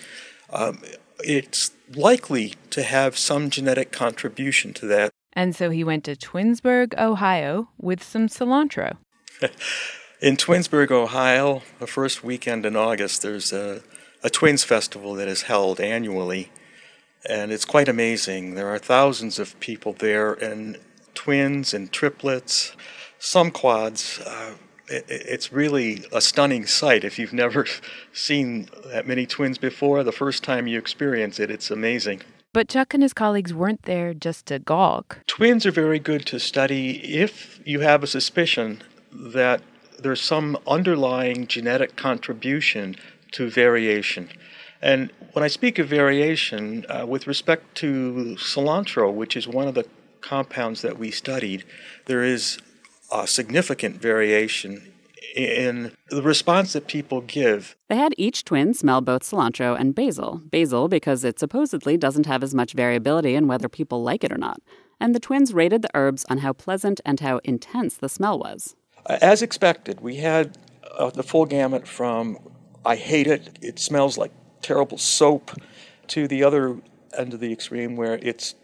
um, 0.53 0.83
it's 1.21 1.73
likely 1.95 2.55
to 2.71 2.83
have 2.83 3.17
some 3.17 3.51
genetic 3.51 3.93
contribution 3.93 4.73
to 4.75 4.87
that. 4.87 5.11
And 5.33 5.55
so 5.55 5.71
he 5.71 5.85
went 5.85 6.05
to 6.05 6.17
Twinsburg, 6.17 6.99
Ohio 6.99 7.69
with 7.79 8.03
some 8.03 8.29
cilantro. 8.29 8.97
in 10.21 10.37
Twinsburg, 10.37 10.91
Ohio, 10.91 11.63
the 11.79 11.87
first 11.87 12.25
weekend 12.25 12.67
in 12.67 12.77
August, 12.77 13.23
there's 13.23 13.53
a, 13.53 13.83
a 14.23 14.31
Twins 14.31 14.65
Festival 14.65 15.15
that 15.15 15.29
is 15.29 15.43
held 15.43 15.81
annually. 15.81 16.51
and 17.29 17.53
it's 17.53 17.65
quite 17.65 17.89
amazing. 17.89 18.55
There 18.55 18.69
are 18.69 18.79
thousands 18.79 19.39
of 19.39 19.59
people 19.61 19.93
there, 19.93 20.33
and 20.33 20.79
twins 21.15 21.75
and 21.75 21.93
triplets, 21.93 22.75
some 23.19 23.51
quads. 23.51 24.21
Uh, 24.25 24.55
it's 24.91 25.53
really 25.53 26.05
a 26.13 26.21
stunning 26.21 26.67
sight. 26.67 27.05
If 27.05 27.19
you've 27.19 27.33
never 27.33 27.67
seen 28.13 28.69
that 28.87 29.07
many 29.07 29.27
twins 29.27 29.59
before, 29.59 30.03
the 30.03 30.13
first 30.13 30.43
time 30.43 30.67
you 30.67 30.79
experience 30.79 31.39
it, 31.39 31.51
it's 31.51 31.71
amazing. 31.71 32.23
But 32.53 32.69
Chuck 32.69 32.95
and 32.95 33.03
his 33.03 33.13
colleagues 33.13 33.55
weren't 33.55 33.85
there 33.85 34.13
just 34.13 34.47
to 34.47 34.59
gawk. 34.59 35.21
Twins 35.29 35.65
are 35.67 35.71
very 35.71 36.01
good 36.01 36.27
to 36.27 36.41
study 36.41 36.97
if 37.15 37.61
you 37.65 37.81
have 37.81 38.03
a 38.03 38.09
suspicion 38.09 38.83
that 39.13 39.63
there's 40.01 40.21
some 40.21 40.59
underlying 40.67 41.47
genetic 41.47 41.95
contribution 41.95 42.97
to 43.33 43.49
variation. 43.49 44.29
And 44.83 45.13
when 45.33 45.45
I 45.45 45.49
speak 45.49 45.79
of 45.79 45.89
variation, 45.89 46.87
uh, 46.89 47.07
with 47.07 47.27
respect 47.27 47.77
to 47.77 48.37
cilantro, 48.39 49.13
which 49.13 49.37
is 49.37 49.47
one 49.47 49.69
of 49.69 49.75
the 49.75 49.87
compounds 50.21 50.83
that 50.83 50.99
we 50.99 51.11
studied, 51.11 51.65
there 52.07 52.25
is 52.25 52.59
a 53.11 53.27
significant 53.27 54.01
variation 54.01 54.93
in 55.35 55.93
the 56.09 56.23
response 56.23 56.73
that 56.73 56.89
people 56.89 57.21
give. 57.21 57.77
They 57.89 57.97
had 57.97 58.15
each 58.17 58.45
twin 58.45 58.75
smell 58.75 59.01
both 59.01 59.23
cilantro 59.23 59.79
and 59.79 59.95
basil. 59.95 60.43
Basil 60.51 60.89
because 60.89 61.25
it 61.25 61.39
supposedly 61.39 61.97
doesn't 61.97 62.27
have 62.27 62.43
as 62.43 62.55
much 62.55 62.73
variability 62.73 63.35
in 63.35 63.47
whether 63.47 63.69
people 63.69 64.03
like 64.03 64.25
it 64.25 64.33
or 64.33 64.39
not. 64.39 64.61
And 64.99 65.15
the 65.15 65.21
twins 65.21 65.55
rated 65.55 65.83
the 65.83 65.91
herbs 65.95 66.27
on 66.29 66.39
how 66.39 66.53
pleasant 66.53 67.01
and 67.05 67.21
how 67.21 67.41
intense 67.45 67.97
the 67.97 68.09
smell 68.09 68.39
was. 68.39 68.75
As 69.07 69.41
expected, 69.41 70.01
we 70.01 70.17
had 70.17 70.59
uh, 70.99 71.11
the 71.11 71.23
full 71.23 71.47
gamut 71.47 71.87
from 71.87 72.39
I 72.85 72.97
hate 72.97 73.27
it, 73.27 73.59
it 73.61 73.79
smells 73.79 74.17
like 74.17 74.33
terrible 74.63 74.99
soap, 74.99 75.53
to 76.09 76.27
the 76.27 76.43
other 76.43 76.81
end 77.17 77.35
of 77.35 77.41
the 77.41 77.53
extreme 77.53 77.97
where 77.97 78.19
it's 78.23 78.55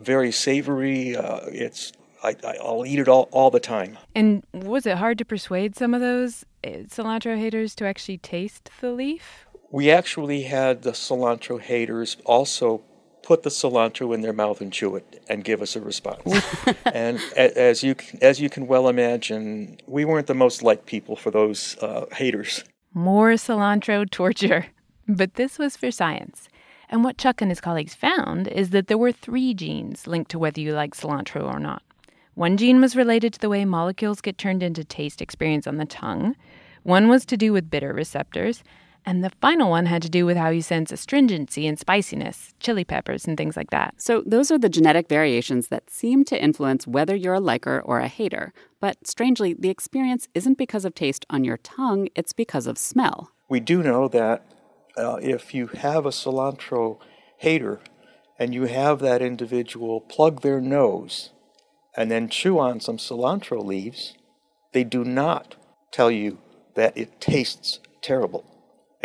very 0.00 0.32
savory, 0.32 1.16
uh, 1.16 1.40
it's 1.46 1.92
I, 2.22 2.34
will 2.62 2.86
eat 2.86 2.98
it 2.98 3.08
all, 3.08 3.28
all 3.32 3.50
the 3.50 3.60
time. 3.60 3.98
And 4.14 4.44
was 4.52 4.86
it 4.86 4.96
hard 4.96 5.18
to 5.18 5.24
persuade 5.24 5.76
some 5.76 5.94
of 5.94 6.00
those 6.00 6.44
eh, 6.64 6.82
cilantro 6.88 7.38
haters 7.38 7.74
to 7.76 7.86
actually 7.86 8.18
taste 8.18 8.70
the 8.80 8.90
leaf? 8.90 9.46
We 9.70 9.90
actually 9.90 10.42
had 10.42 10.82
the 10.82 10.92
cilantro 10.92 11.60
haters 11.60 12.16
also 12.24 12.82
put 13.22 13.42
the 13.42 13.50
cilantro 13.50 14.14
in 14.14 14.20
their 14.20 14.32
mouth 14.32 14.60
and 14.60 14.72
chew 14.72 14.94
it 14.94 15.24
and 15.28 15.42
give 15.42 15.60
us 15.60 15.74
a 15.74 15.80
response. 15.80 16.22
and 16.84 17.20
as 17.36 17.82
you 17.82 17.96
as 18.22 18.40
you 18.40 18.48
can 18.48 18.68
well 18.68 18.88
imagine, 18.88 19.78
we 19.86 20.04
weren't 20.04 20.28
the 20.28 20.34
most 20.34 20.62
liked 20.62 20.86
people 20.86 21.16
for 21.16 21.32
those 21.32 21.76
uh, 21.78 22.06
haters. 22.12 22.62
More 22.94 23.32
cilantro 23.32 24.08
torture, 24.08 24.66
but 25.08 25.34
this 25.34 25.58
was 25.58 25.76
for 25.76 25.90
science. 25.90 26.48
And 26.88 27.02
what 27.02 27.18
Chuck 27.18 27.42
and 27.42 27.50
his 27.50 27.60
colleagues 27.60 27.94
found 27.94 28.46
is 28.46 28.70
that 28.70 28.86
there 28.86 28.96
were 28.96 29.10
three 29.10 29.54
genes 29.54 30.06
linked 30.06 30.30
to 30.30 30.38
whether 30.38 30.60
you 30.60 30.72
like 30.72 30.94
cilantro 30.94 31.52
or 31.52 31.58
not. 31.58 31.82
One 32.36 32.58
gene 32.58 32.82
was 32.82 32.94
related 32.94 33.32
to 33.32 33.38
the 33.38 33.48
way 33.48 33.64
molecules 33.64 34.20
get 34.20 34.36
turned 34.36 34.62
into 34.62 34.84
taste 34.84 35.22
experience 35.22 35.66
on 35.66 35.78
the 35.78 35.86
tongue. 35.86 36.36
One 36.82 37.08
was 37.08 37.24
to 37.24 37.36
do 37.38 37.50
with 37.50 37.70
bitter 37.70 37.94
receptors, 37.94 38.62
and 39.06 39.24
the 39.24 39.32
final 39.40 39.70
one 39.70 39.86
had 39.86 40.02
to 40.02 40.10
do 40.10 40.26
with 40.26 40.36
how 40.36 40.50
you 40.50 40.60
sense 40.60 40.92
astringency 40.92 41.66
and 41.66 41.78
spiciness, 41.78 42.52
chili 42.60 42.84
peppers, 42.84 43.26
and 43.26 43.38
things 43.38 43.56
like 43.56 43.70
that. 43.70 43.94
So, 43.96 44.22
those 44.26 44.50
are 44.50 44.58
the 44.58 44.68
genetic 44.68 45.08
variations 45.08 45.68
that 45.68 45.88
seem 45.88 46.26
to 46.26 46.38
influence 46.38 46.86
whether 46.86 47.16
you're 47.16 47.32
a 47.32 47.40
liker 47.40 47.80
or 47.80 48.00
a 48.00 48.06
hater. 48.06 48.52
But 48.80 49.06
strangely, 49.06 49.54
the 49.54 49.70
experience 49.70 50.28
isn't 50.34 50.58
because 50.58 50.84
of 50.84 50.94
taste 50.94 51.24
on 51.30 51.42
your 51.42 51.56
tongue, 51.56 52.08
it's 52.14 52.34
because 52.34 52.66
of 52.66 52.76
smell. 52.76 53.30
We 53.48 53.60
do 53.60 53.82
know 53.82 54.08
that 54.08 54.44
uh, 54.98 55.20
if 55.22 55.54
you 55.54 55.68
have 55.68 56.04
a 56.04 56.10
cilantro 56.10 56.98
hater 57.38 57.80
and 58.38 58.52
you 58.52 58.64
have 58.66 58.98
that 58.98 59.22
individual 59.22 60.02
plug 60.02 60.42
their 60.42 60.60
nose 60.60 61.30
and 61.96 62.10
then 62.10 62.28
chew 62.28 62.58
on 62.58 62.80
some 62.80 62.98
cilantro 62.98 63.64
leaves, 63.64 64.14
they 64.72 64.84
do 64.84 65.04
not 65.04 65.56
tell 65.90 66.10
you 66.10 66.38
that 66.74 66.96
it 66.96 67.20
tastes 67.20 67.80
terrible 68.02 68.44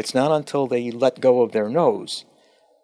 it's 0.01 0.15
not 0.15 0.31
until 0.31 0.65
they 0.65 0.89
let 0.89 1.21
go 1.21 1.41
of 1.43 1.51
their 1.51 1.69
nose 1.69 2.25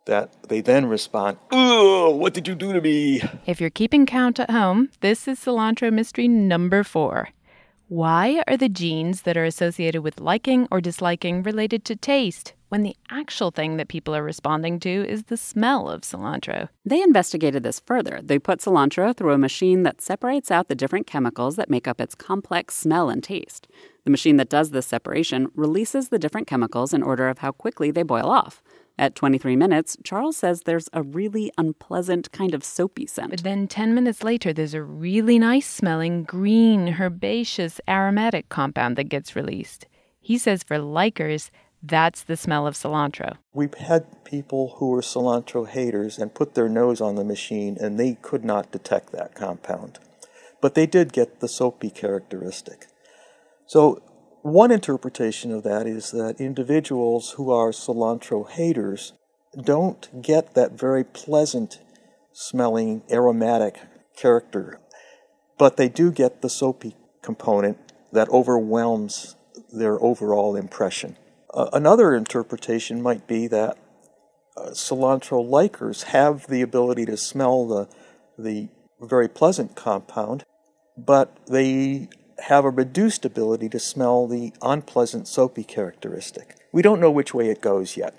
that 0.05 0.31
they 0.47 0.61
then 0.61 0.85
respond, 0.85 1.37
Oh, 1.51 2.11
what 2.11 2.33
did 2.33 2.47
you 2.47 2.53
do 2.53 2.73
to 2.73 2.79
me? 2.79 3.21
If 3.45 3.59
you're 3.59 3.69
keeping 3.69 4.05
count 4.05 4.39
at 4.39 4.51
home, 4.51 4.89
this 5.01 5.27
is 5.27 5.39
cilantro 5.39 5.91
mystery 5.91 6.27
number 6.27 6.83
four. 6.83 7.29
Why 7.89 8.43
are 8.49 8.57
the 8.57 8.67
genes 8.67 9.21
that 9.21 9.37
are 9.37 9.45
associated 9.45 10.01
with 10.01 10.19
liking 10.19 10.67
or 10.69 10.81
disliking 10.81 11.41
related 11.41 11.85
to 11.85 11.95
taste 11.95 12.53
when 12.67 12.83
the 12.83 12.97
actual 13.09 13.49
thing 13.49 13.77
that 13.77 13.87
people 13.87 14.13
are 14.13 14.23
responding 14.23 14.77
to 14.81 14.89
is 15.07 15.23
the 15.23 15.37
smell 15.37 15.87
of 15.89 16.01
cilantro? 16.01 16.67
They 16.83 17.01
investigated 17.01 17.63
this 17.63 17.79
further. 17.79 18.19
They 18.21 18.39
put 18.39 18.59
cilantro 18.59 19.15
through 19.15 19.31
a 19.31 19.37
machine 19.37 19.83
that 19.83 20.01
separates 20.01 20.51
out 20.51 20.67
the 20.67 20.75
different 20.75 21.07
chemicals 21.07 21.55
that 21.55 21.69
make 21.69 21.87
up 21.87 22.01
its 22.01 22.13
complex 22.13 22.75
smell 22.75 23.09
and 23.09 23.23
taste. 23.23 23.69
The 24.03 24.11
machine 24.11 24.35
that 24.35 24.49
does 24.49 24.71
this 24.71 24.85
separation 24.85 25.47
releases 25.55 26.09
the 26.09 26.19
different 26.19 26.47
chemicals 26.47 26.93
in 26.93 27.01
order 27.01 27.29
of 27.29 27.37
how 27.37 27.53
quickly 27.53 27.89
they 27.89 28.03
boil 28.03 28.29
off. 28.29 28.61
At 28.99 29.13
23 29.13 29.55
minutes, 29.55 29.95
Charles 30.03 30.37
says 30.37 30.61
there's 30.61 30.89
a 30.91 31.03
really 31.03 31.51
unpleasant 31.55 32.31
kind 32.31 32.55
of 32.55 32.63
soapy 32.63 33.05
scent. 33.05 33.29
But 33.29 33.43
then 33.43 33.67
10 33.67 33.93
minutes 33.93 34.23
later, 34.23 34.53
there's 34.53 34.73
a 34.73 34.81
really 34.81 35.37
nice 35.37 35.69
smelling 35.69 36.23
green, 36.23 36.95
herbaceous, 36.99 37.79
aromatic 37.87 38.49
compound 38.49 38.95
that 38.95 39.09
gets 39.09 39.35
released. 39.35 39.85
He 40.19 40.39
says 40.39 40.63
for 40.63 40.77
likers, 40.77 41.51
that's 41.83 42.23
the 42.23 42.35
smell 42.35 42.65
of 42.65 42.73
cilantro. 42.73 43.37
We've 43.53 43.75
had 43.75 44.23
people 44.25 44.77
who 44.77 44.89
were 44.89 45.01
cilantro 45.01 45.67
haters 45.67 46.17
and 46.17 46.33
put 46.33 46.55
their 46.55 46.67
nose 46.67 46.99
on 46.99 47.15
the 47.15 47.23
machine 47.23 47.77
and 47.79 47.99
they 47.99 48.17
could 48.21 48.43
not 48.43 48.71
detect 48.71 49.11
that 49.11 49.35
compound. 49.35 49.99
But 50.59 50.73
they 50.73 50.87
did 50.87 51.13
get 51.13 51.39
the 51.39 51.47
soapy 51.47 51.91
characteristic. 51.91 52.87
So 53.67 54.01
one 54.41 54.71
interpretation 54.71 55.51
of 55.51 55.63
that 55.63 55.87
is 55.87 56.11
that 56.11 56.39
individuals 56.39 57.31
who 57.31 57.51
are 57.51 57.71
cilantro 57.71 58.49
haters 58.49 59.13
don't 59.61 60.21
get 60.21 60.53
that 60.53 60.77
very 60.77 61.03
pleasant 61.03 61.79
smelling 62.31 63.01
aromatic 63.11 63.79
character, 64.15 64.79
but 65.57 65.77
they 65.77 65.89
do 65.89 66.11
get 66.11 66.41
the 66.41 66.49
soapy 66.49 66.95
component 67.21 67.77
that 68.11 68.29
overwhelms 68.29 69.35
their 69.73 70.01
overall 70.01 70.55
impression. 70.55 71.17
Uh, 71.53 71.69
another 71.73 72.15
interpretation 72.15 73.01
might 73.01 73.27
be 73.27 73.47
that 73.47 73.77
uh, 74.55 74.69
cilantro 74.69 75.43
likers 75.43 76.03
have 76.03 76.47
the 76.47 76.61
ability 76.61 77.05
to 77.05 77.17
smell 77.17 77.67
the, 77.67 77.87
the 78.37 78.69
very 79.01 79.27
pleasant 79.27 79.75
compound, 79.75 80.43
but 80.97 81.37
they 81.47 82.07
have 82.39 82.65
a 82.65 82.69
reduced 82.69 83.25
ability 83.25 83.69
to 83.69 83.79
smell 83.79 84.27
the 84.27 84.53
unpleasant 84.61 85.27
soapy 85.27 85.63
characteristic. 85.63 86.55
We 86.71 86.81
don't 86.81 86.99
know 86.99 87.11
which 87.11 87.33
way 87.33 87.49
it 87.49 87.61
goes 87.61 87.97
yet. 87.97 88.15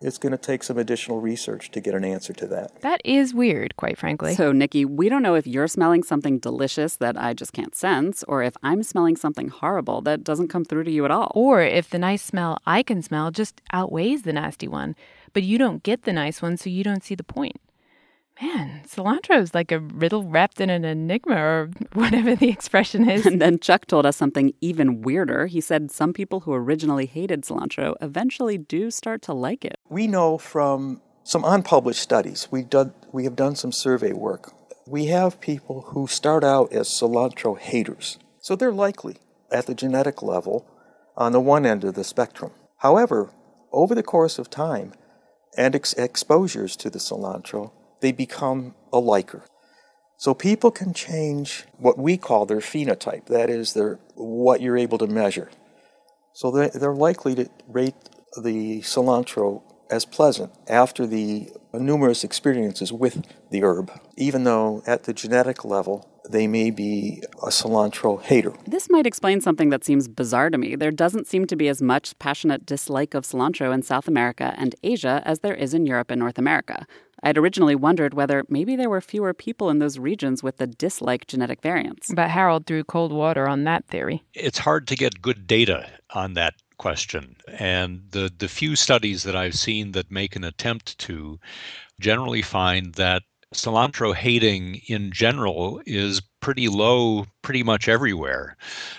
It's 0.00 0.18
going 0.18 0.30
to 0.30 0.38
take 0.38 0.62
some 0.62 0.78
additional 0.78 1.20
research 1.20 1.72
to 1.72 1.80
get 1.80 1.92
an 1.92 2.04
answer 2.04 2.32
to 2.34 2.46
that. 2.46 2.82
That 2.82 3.00
is 3.04 3.34
weird, 3.34 3.76
quite 3.76 3.98
frankly. 3.98 4.34
So, 4.36 4.52
Nikki, 4.52 4.84
we 4.84 5.08
don't 5.08 5.24
know 5.24 5.34
if 5.34 5.44
you're 5.44 5.66
smelling 5.66 6.04
something 6.04 6.38
delicious 6.38 6.94
that 6.96 7.20
I 7.20 7.34
just 7.34 7.52
can't 7.52 7.74
sense, 7.74 8.22
or 8.28 8.44
if 8.44 8.56
I'm 8.62 8.84
smelling 8.84 9.16
something 9.16 9.48
horrible 9.48 10.00
that 10.02 10.22
doesn't 10.22 10.48
come 10.48 10.64
through 10.64 10.84
to 10.84 10.90
you 10.92 11.04
at 11.04 11.10
all. 11.10 11.32
Or 11.34 11.62
if 11.62 11.90
the 11.90 11.98
nice 11.98 12.22
smell 12.22 12.58
I 12.64 12.84
can 12.84 13.02
smell 13.02 13.32
just 13.32 13.60
outweighs 13.72 14.22
the 14.22 14.32
nasty 14.32 14.68
one, 14.68 14.94
but 15.32 15.42
you 15.42 15.58
don't 15.58 15.82
get 15.82 16.04
the 16.04 16.12
nice 16.12 16.40
one, 16.40 16.56
so 16.56 16.70
you 16.70 16.84
don't 16.84 17.02
see 17.02 17.16
the 17.16 17.24
point. 17.24 17.60
Man, 18.40 18.82
cilantro 18.86 19.40
is 19.40 19.54
like 19.54 19.72
a 19.72 19.80
riddle 19.80 20.22
wrapped 20.24 20.60
in 20.60 20.70
an 20.70 20.84
enigma 20.84 21.36
or 21.36 21.70
whatever 21.92 22.36
the 22.36 22.48
expression 22.48 23.08
is. 23.08 23.26
And 23.28 23.40
then 23.40 23.58
Chuck 23.58 23.86
told 23.86 24.06
us 24.06 24.16
something 24.16 24.54
even 24.60 25.02
weirder. 25.02 25.46
He 25.46 25.60
said 25.60 25.90
some 25.90 26.12
people 26.12 26.40
who 26.40 26.52
originally 26.52 27.06
hated 27.06 27.42
cilantro 27.42 27.94
eventually 28.00 28.56
do 28.56 28.90
start 28.90 29.22
to 29.22 29.32
like 29.32 29.64
it. 29.64 29.78
We 29.88 30.06
know 30.06 30.38
from 30.38 31.00
some 31.24 31.44
unpublished 31.44 32.00
studies, 32.00 32.48
we've 32.50 32.70
done, 32.70 32.94
we 33.12 33.24
have 33.24 33.36
done 33.36 33.56
some 33.56 33.72
survey 33.72 34.12
work. 34.12 34.52
We 34.86 35.06
have 35.06 35.40
people 35.40 35.82
who 35.88 36.06
start 36.06 36.44
out 36.44 36.72
as 36.72 36.88
cilantro 36.88 37.58
haters. 37.58 38.18
So 38.40 38.56
they're 38.56 38.72
likely, 38.72 39.18
at 39.52 39.66
the 39.66 39.74
genetic 39.74 40.22
level, 40.22 40.66
on 41.16 41.32
the 41.32 41.40
one 41.40 41.66
end 41.66 41.84
of 41.84 41.94
the 41.94 42.04
spectrum. 42.04 42.52
However, 42.78 43.30
over 43.72 43.94
the 43.94 44.02
course 44.02 44.38
of 44.38 44.48
time 44.48 44.94
and 45.56 45.74
ex- 45.74 45.92
exposures 45.94 46.76
to 46.76 46.88
the 46.88 46.98
cilantro, 46.98 47.72
they 48.00 48.12
become 48.12 48.74
a 48.92 48.98
liker. 48.98 49.44
So 50.16 50.34
people 50.34 50.70
can 50.70 50.92
change 50.92 51.64
what 51.76 51.96
we 51.98 52.16
call 52.16 52.44
their 52.44 52.58
phenotype, 52.58 53.26
that 53.26 53.50
is, 53.50 53.74
their, 53.74 54.00
what 54.14 54.60
you're 54.60 54.76
able 54.76 54.98
to 54.98 55.06
measure. 55.06 55.50
So 56.32 56.50
they, 56.50 56.70
they're 56.74 56.94
likely 56.94 57.34
to 57.36 57.48
rate 57.68 57.94
the 58.36 58.80
cilantro 58.80 59.62
as 59.90 60.04
pleasant 60.04 60.52
after 60.68 61.06
the 61.06 61.50
numerous 61.72 62.24
experiences 62.24 62.92
with 62.92 63.24
the 63.50 63.62
herb, 63.62 63.90
even 64.16 64.44
though 64.44 64.82
at 64.86 65.04
the 65.04 65.12
genetic 65.12 65.64
level 65.64 66.08
they 66.28 66.46
may 66.46 66.70
be 66.70 67.22
a 67.42 67.48
cilantro 67.48 68.20
hater. 68.20 68.52
This 68.66 68.90
might 68.90 69.06
explain 69.06 69.40
something 69.40 69.70
that 69.70 69.84
seems 69.84 70.08
bizarre 70.08 70.50
to 70.50 70.58
me. 70.58 70.76
There 70.76 70.90
doesn't 70.90 71.26
seem 71.26 71.46
to 71.46 71.56
be 71.56 71.68
as 71.68 71.80
much 71.80 72.18
passionate 72.18 72.66
dislike 72.66 73.14
of 73.14 73.24
cilantro 73.24 73.72
in 73.72 73.82
South 73.82 74.06
America 74.06 74.54
and 74.58 74.74
Asia 74.82 75.22
as 75.24 75.40
there 75.40 75.54
is 75.54 75.72
in 75.72 75.86
Europe 75.86 76.10
and 76.10 76.18
North 76.18 76.38
America. 76.38 76.86
I'd 77.22 77.38
originally 77.38 77.74
wondered 77.74 78.14
whether 78.14 78.44
maybe 78.48 78.76
there 78.76 78.90
were 78.90 79.00
fewer 79.00 79.34
people 79.34 79.70
in 79.70 79.78
those 79.78 79.98
regions 79.98 80.42
with 80.42 80.58
the 80.58 80.66
dislike 80.66 81.26
genetic 81.26 81.60
variants. 81.62 82.12
But 82.14 82.30
Harold 82.30 82.66
threw 82.66 82.84
cold 82.84 83.12
water 83.12 83.48
on 83.48 83.64
that 83.64 83.86
theory. 83.86 84.22
It's 84.34 84.58
hard 84.58 84.86
to 84.88 84.96
get 84.96 85.22
good 85.22 85.46
data 85.46 85.88
on 86.10 86.34
that 86.34 86.54
question. 86.78 87.36
And 87.48 88.02
the, 88.10 88.32
the 88.36 88.48
few 88.48 88.76
studies 88.76 89.24
that 89.24 89.36
I've 89.36 89.56
seen 89.56 89.92
that 89.92 90.10
make 90.10 90.36
an 90.36 90.44
attempt 90.44 90.98
to 91.00 91.38
generally 92.00 92.42
find 92.42 92.94
that 92.94 93.22
cilantro 93.54 94.14
hating 94.14 94.80
in 94.88 95.10
general 95.10 95.80
is 95.86 96.20
pretty 96.40 96.68
low 96.68 97.26
pretty 97.40 97.62
much 97.62 97.88
everywhere 97.88 98.56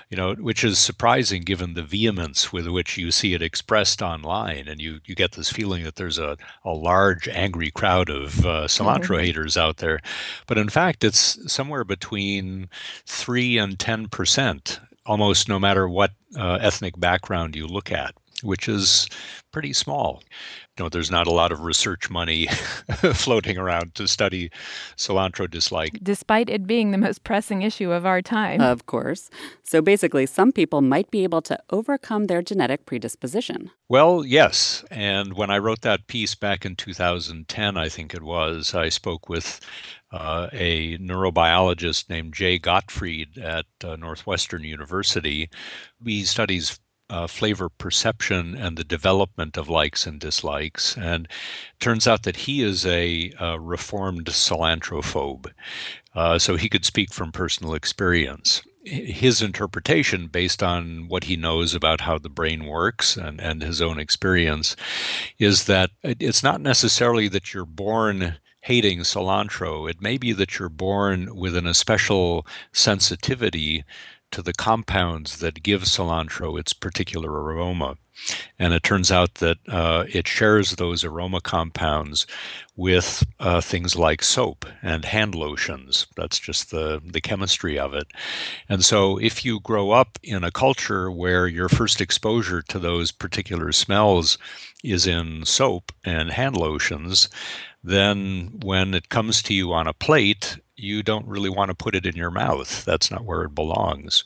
you 0.09 0.17
know 0.17 0.33
which 0.35 0.63
is 0.63 0.79
surprising 0.79 1.43
given 1.43 1.75
the 1.75 1.83
vehemence 1.83 2.51
with 2.51 2.67
which 2.67 2.97
you 2.97 3.11
see 3.11 3.35
it 3.35 3.43
expressed 3.43 4.01
online 4.01 4.67
and 4.67 4.81
you 4.81 4.99
you 5.05 5.13
get 5.13 5.33
this 5.33 5.51
feeling 5.51 5.83
that 5.83 5.95
there's 5.97 6.17
a, 6.17 6.35
a 6.65 6.71
large 6.71 7.27
angry 7.27 7.69
crowd 7.69 8.09
of 8.09 8.43
uh, 8.43 8.65
cilantro 8.65 9.17
mm-hmm. 9.17 9.25
haters 9.25 9.55
out 9.55 9.77
there 9.77 9.99
but 10.47 10.57
in 10.57 10.67
fact 10.67 11.03
it's 11.03 11.37
somewhere 11.51 11.83
between 11.83 12.67
3 13.05 13.59
and 13.59 13.79
10 13.79 14.07
percent 14.07 14.79
almost 15.05 15.47
no 15.47 15.59
matter 15.59 15.87
what 15.87 16.11
uh, 16.37 16.55
ethnic 16.55 16.99
background 16.99 17.55
you 17.55 17.67
look 17.67 17.91
at 17.91 18.15
which 18.43 18.67
is 18.67 19.07
pretty 19.51 19.73
small. 19.73 20.21
You 20.77 20.85
know, 20.85 20.89
there's 20.89 21.11
not 21.11 21.27
a 21.27 21.31
lot 21.31 21.51
of 21.51 21.61
research 21.61 22.09
money 22.09 22.47
floating 23.13 23.57
around 23.57 23.95
to 23.95 24.07
study 24.07 24.49
cilantro 24.95 25.49
dislike. 25.49 25.99
Despite 26.01 26.49
it 26.49 26.67
being 26.67 26.91
the 26.91 26.97
most 26.97 27.23
pressing 27.23 27.63
issue 27.63 27.91
of 27.91 28.05
our 28.05 28.21
time. 28.21 28.61
Of 28.61 28.85
course. 28.85 29.29
So 29.63 29.81
basically, 29.81 30.25
some 30.25 30.51
people 30.51 30.81
might 30.81 31.11
be 31.11 31.23
able 31.23 31.41
to 31.43 31.59
overcome 31.69 32.25
their 32.25 32.41
genetic 32.41 32.85
predisposition. 32.85 33.71
Well, 33.89 34.23
yes. 34.23 34.85
And 34.91 35.33
when 35.33 35.49
I 35.49 35.57
wrote 35.57 35.81
that 35.81 36.07
piece 36.07 36.35
back 36.35 36.65
in 36.65 36.75
2010, 36.75 37.75
I 37.77 37.89
think 37.89 38.13
it 38.13 38.23
was, 38.23 38.73
I 38.73 38.89
spoke 38.89 39.27
with 39.27 39.59
uh, 40.11 40.47
a 40.53 40.97
neurobiologist 40.97 42.09
named 42.09 42.33
Jay 42.33 42.57
Gottfried 42.57 43.37
at 43.37 43.65
uh, 43.83 43.95
Northwestern 43.95 44.63
University. 44.63 45.49
He 46.03 46.23
studies 46.23 46.79
uh, 47.09 47.27
flavor 47.27 47.69
perception 47.69 48.55
and 48.55 48.77
the 48.77 48.83
development 48.83 49.57
of 49.57 49.69
likes 49.69 50.05
and 50.05 50.19
dislikes. 50.19 50.95
And 50.97 51.27
turns 51.79 52.07
out 52.07 52.23
that 52.23 52.35
he 52.35 52.61
is 52.61 52.85
a, 52.85 53.31
a 53.39 53.59
reformed 53.59 54.25
cilantrophobe. 54.25 55.51
Uh, 56.15 56.39
so 56.39 56.55
he 56.55 56.69
could 56.69 56.85
speak 56.85 57.13
from 57.13 57.31
personal 57.31 57.73
experience. 57.73 58.61
His 58.85 59.41
interpretation, 59.41 60.27
based 60.27 60.63
on 60.63 61.07
what 61.07 61.25
he 61.25 61.35
knows 61.35 61.75
about 61.75 62.01
how 62.01 62.17
the 62.17 62.29
brain 62.29 62.65
works 62.65 63.17
and, 63.17 63.39
and 63.39 63.61
his 63.61 63.81
own 63.81 63.99
experience, 63.99 64.75
is 65.37 65.65
that 65.65 65.91
it's 66.03 66.43
not 66.43 66.61
necessarily 66.61 67.27
that 67.27 67.53
you're 67.53 67.65
born 67.65 68.37
hating 68.61 68.99
cilantro. 68.99 69.89
It 69.89 70.01
may 70.01 70.17
be 70.17 70.33
that 70.33 70.57
you're 70.57 70.69
born 70.69 71.35
with 71.35 71.55
an 71.55 71.67
especial 71.67 72.45
sensitivity 72.73 73.83
to 74.31 74.41
the 74.41 74.53
compounds 74.53 75.37
that 75.37 75.63
give 75.63 75.83
cilantro 75.83 76.59
its 76.59 76.73
particular 76.73 77.31
aroma. 77.31 77.97
And 78.59 78.73
it 78.73 78.83
turns 78.83 79.11
out 79.11 79.35
that 79.35 79.57
uh, 79.69 80.03
it 80.09 80.27
shares 80.27 80.71
those 80.71 81.05
aroma 81.05 81.39
compounds 81.39 82.27
with 82.75 83.25
uh, 83.39 83.61
things 83.61 83.95
like 83.95 84.21
soap 84.21 84.65
and 84.81 85.05
hand 85.05 85.35
lotions. 85.35 86.05
That's 86.17 86.37
just 86.37 86.69
the, 86.69 87.01
the 87.05 87.21
chemistry 87.21 87.79
of 87.79 87.93
it. 87.93 88.07
And 88.67 88.83
so, 88.83 89.17
if 89.19 89.45
you 89.45 89.61
grow 89.61 89.91
up 89.91 90.19
in 90.21 90.43
a 90.43 90.51
culture 90.51 91.09
where 91.09 91.47
your 91.47 91.69
first 91.69 92.01
exposure 92.01 92.61
to 92.63 92.77
those 92.77 93.11
particular 93.11 93.71
smells 93.71 94.37
is 94.83 95.07
in 95.07 95.45
soap 95.45 95.93
and 96.03 96.29
hand 96.29 96.57
lotions, 96.57 97.29
then 97.83 98.51
when 98.63 98.93
it 98.93 99.07
comes 99.07 99.41
to 99.43 99.53
you 99.53 99.71
on 99.71 99.87
a 99.87 99.93
plate, 99.93 100.57
you 100.79 101.03
don't 101.03 101.27
really 101.27 101.49
want 101.49 101.69
to 101.69 101.75
put 101.75 101.95
it 101.95 102.05
in 102.05 102.15
your 102.15 102.31
mouth. 102.31 102.85
That's 102.85 103.11
not 103.11 103.25
where 103.25 103.43
it 103.43 103.55
belongs. 103.55 104.23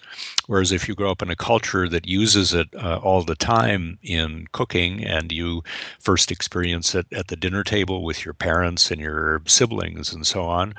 Whereas 0.47 0.71
if 0.71 0.87
you 0.87 0.95
grow 0.95 1.11
up 1.11 1.21
in 1.21 1.29
a 1.29 1.35
culture 1.35 1.89
that 1.89 2.07
uses 2.07 2.53
it 2.53 2.67
uh, 2.75 2.99
all 3.03 3.23
the 3.23 3.35
time 3.35 3.97
in 4.03 4.47
cooking 4.51 5.03
and 5.03 5.31
you 5.31 5.63
first 5.99 6.31
experience 6.31 6.95
it 6.95 7.07
at 7.11 7.27
the 7.27 7.35
dinner 7.35 7.63
table 7.63 8.03
with 8.03 8.23
your 8.25 8.33
parents 8.33 8.91
and 8.91 9.01
your 9.01 9.41
siblings 9.45 10.13
and 10.13 10.27
so 10.27 10.43
on, 10.43 10.73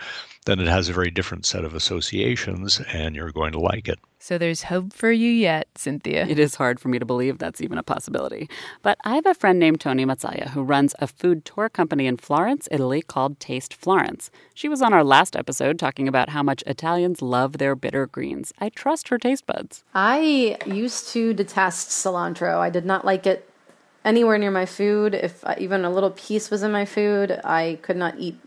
then 0.46 0.60
it 0.60 0.66
has 0.66 0.88
a 0.88 0.92
very 0.92 1.10
different 1.10 1.46
set 1.46 1.64
of 1.64 1.74
associations 1.74 2.80
and 2.92 3.16
you're 3.16 3.32
going 3.32 3.52
to 3.52 3.60
like 3.60 3.88
it. 3.88 3.98
So 4.24 4.38
there's 4.38 4.62
hope 4.62 4.94
for 4.94 5.12
you 5.12 5.30
yet, 5.30 5.68
Cynthia. 5.74 6.26
It 6.26 6.38
is 6.38 6.54
hard 6.54 6.80
for 6.80 6.88
me 6.88 6.98
to 6.98 7.04
believe 7.04 7.36
that's 7.36 7.60
even 7.60 7.76
a 7.76 7.82
possibility. 7.82 8.48
But 8.80 8.96
I 9.04 9.16
have 9.16 9.26
a 9.26 9.34
friend 9.34 9.58
named 9.58 9.82
Toni 9.82 10.06
Mazzaglia 10.06 10.48
who 10.48 10.62
runs 10.62 10.94
a 10.98 11.06
food 11.06 11.44
tour 11.44 11.68
company 11.68 12.06
in 12.06 12.16
Florence, 12.16 12.66
Italy 12.70 13.02
called 13.02 13.38
Taste 13.38 13.74
Florence. 13.74 14.30
She 14.54 14.66
was 14.66 14.80
on 14.80 14.94
our 14.94 15.04
last 15.04 15.36
episode 15.36 15.78
talking 15.78 16.08
about 16.08 16.30
how 16.30 16.42
much 16.42 16.64
Italians 16.66 17.20
love 17.20 17.58
their 17.58 17.76
bitter 17.76 18.06
greens. 18.06 18.50
I 18.58 18.70
trust 18.70 19.08
her 19.08 19.18
taste 19.18 19.44
buds. 19.44 19.84
I 19.92 20.56
used 20.64 21.08
to 21.08 21.34
detest 21.34 21.90
cilantro. 21.90 22.56
I 22.56 22.70
did 22.70 22.86
not 22.86 23.04
like 23.04 23.26
it 23.26 23.46
anywhere 24.06 24.38
near 24.38 24.50
my 24.50 24.64
food. 24.64 25.14
If 25.14 25.44
even 25.58 25.84
a 25.84 25.90
little 25.90 26.12
piece 26.12 26.50
was 26.50 26.62
in 26.62 26.72
my 26.72 26.86
food, 26.86 27.42
I 27.44 27.78
could 27.82 27.98
not 27.98 28.14
eat 28.18 28.38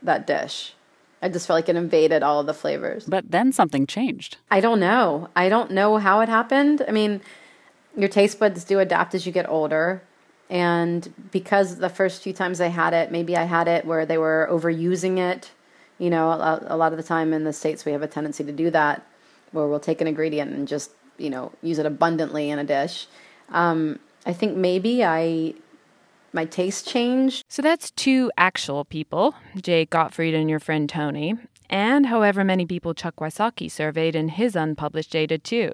that 0.00 0.28
dish. 0.28 0.74
I 1.20 1.28
just 1.28 1.46
felt 1.46 1.56
like 1.56 1.68
it 1.68 1.76
invaded 1.76 2.22
all 2.22 2.40
of 2.40 2.46
the 2.46 2.54
flavors. 2.54 3.04
But 3.06 3.30
then 3.30 3.52
something 3.52 3.86
changed. 3.86 4.36
I 4.50 4.60
don't 4.60 4.80
know. 4.80 5.28
I 5.34 5.48
don't 5.48 5.72
know 5.72 5.96
how 5.96 6.20
it 6.20 6.28
happened. 6.28 6.84
I 6.86 6.92
mean, 6.92 7.20
your 7.96 8.08
taste 8.08 8.38
buds 8.38 8.64
do 8.64 8.78
adapt 8.78 9.14
as 9.14 9.26
you 9.26 9.32
get 9.32 9.48
older. 9.48 10.02
And 10.50 11.12
because 11.30 11.76
the 11.76 11.88
first 11.88 12.22
few 12.22 12.32
times 12.32 12.60
I 12.60 12.68
had 12.68 12.94
it, 12.94 13.10
maybe 13.10 13.36
I 13.36 13.44
had 13.44 13.68
it 13.68 13.84
where 13.84 14.06
they 14.06 14.16
were 14.16 14.48
overusing 14.50 15.18
it. 15.18 15.50
You 15.98 16.10
know, 16.10 16.30
a, 16.30 16.64
a 16.68 16.76
lot 16.76 16.92
of 16.92 16.98
the 16.98 17.04
time 17.04 17.32
in 17.32 17.44
the 17.44 17.52
States, 17.52 17.84
we 17.84 17.92
have 17.92 18.02
a 18.02 18.06
tendency 18.06 18.44
to 18.44 18.52
do 18.52 18.70
that 18.70 19.04
where 19.50 19.66
we'll 19.66 19.80
take 19.80 20.00
an 20.00 20.06
ingredient 20.06 20.52
and 20.52 20.68
just, 20.68 20.92
you 21.18 21.30
know, 21.30 21.52
use 21.62 21.78
it 21.78 21.86
abundantly 21.86 22.50
in 22.50 22.58
a 22.58 22.64
dish. 22.64 23.08
Um, 23.50 23.98
I 24.24 24.32
think 24.32 24.56
maybe 24.56 25.04
I 25.04 25.54
my 26.32 26.44
taste 26.44 26.86
changed. 26.86 27.44
So 27.48 27.62
that's 27.62 27.90
two 27.92 28.30
actual 28.36 28.84
people, 28.84 29.34
Jake 29.56 29.90
Gottfried 29.90 30.34
and 30.34 30.48
your 30.48 30.60
friend 30.60 30.88
Toni, 30.88 31.34
and 31.70 32.06
however 32.06 32.44
many 32.44 32.66
people 32.66 32.94
Chuck 32.94 33.16
Wysocki 33.16 33.70
surveyed 33.70 34.16
in 34.16 34.28
his 34.28 34.56
unpublished 34.56 35.10
data, 35.10 35.38
too. 35.38 35.72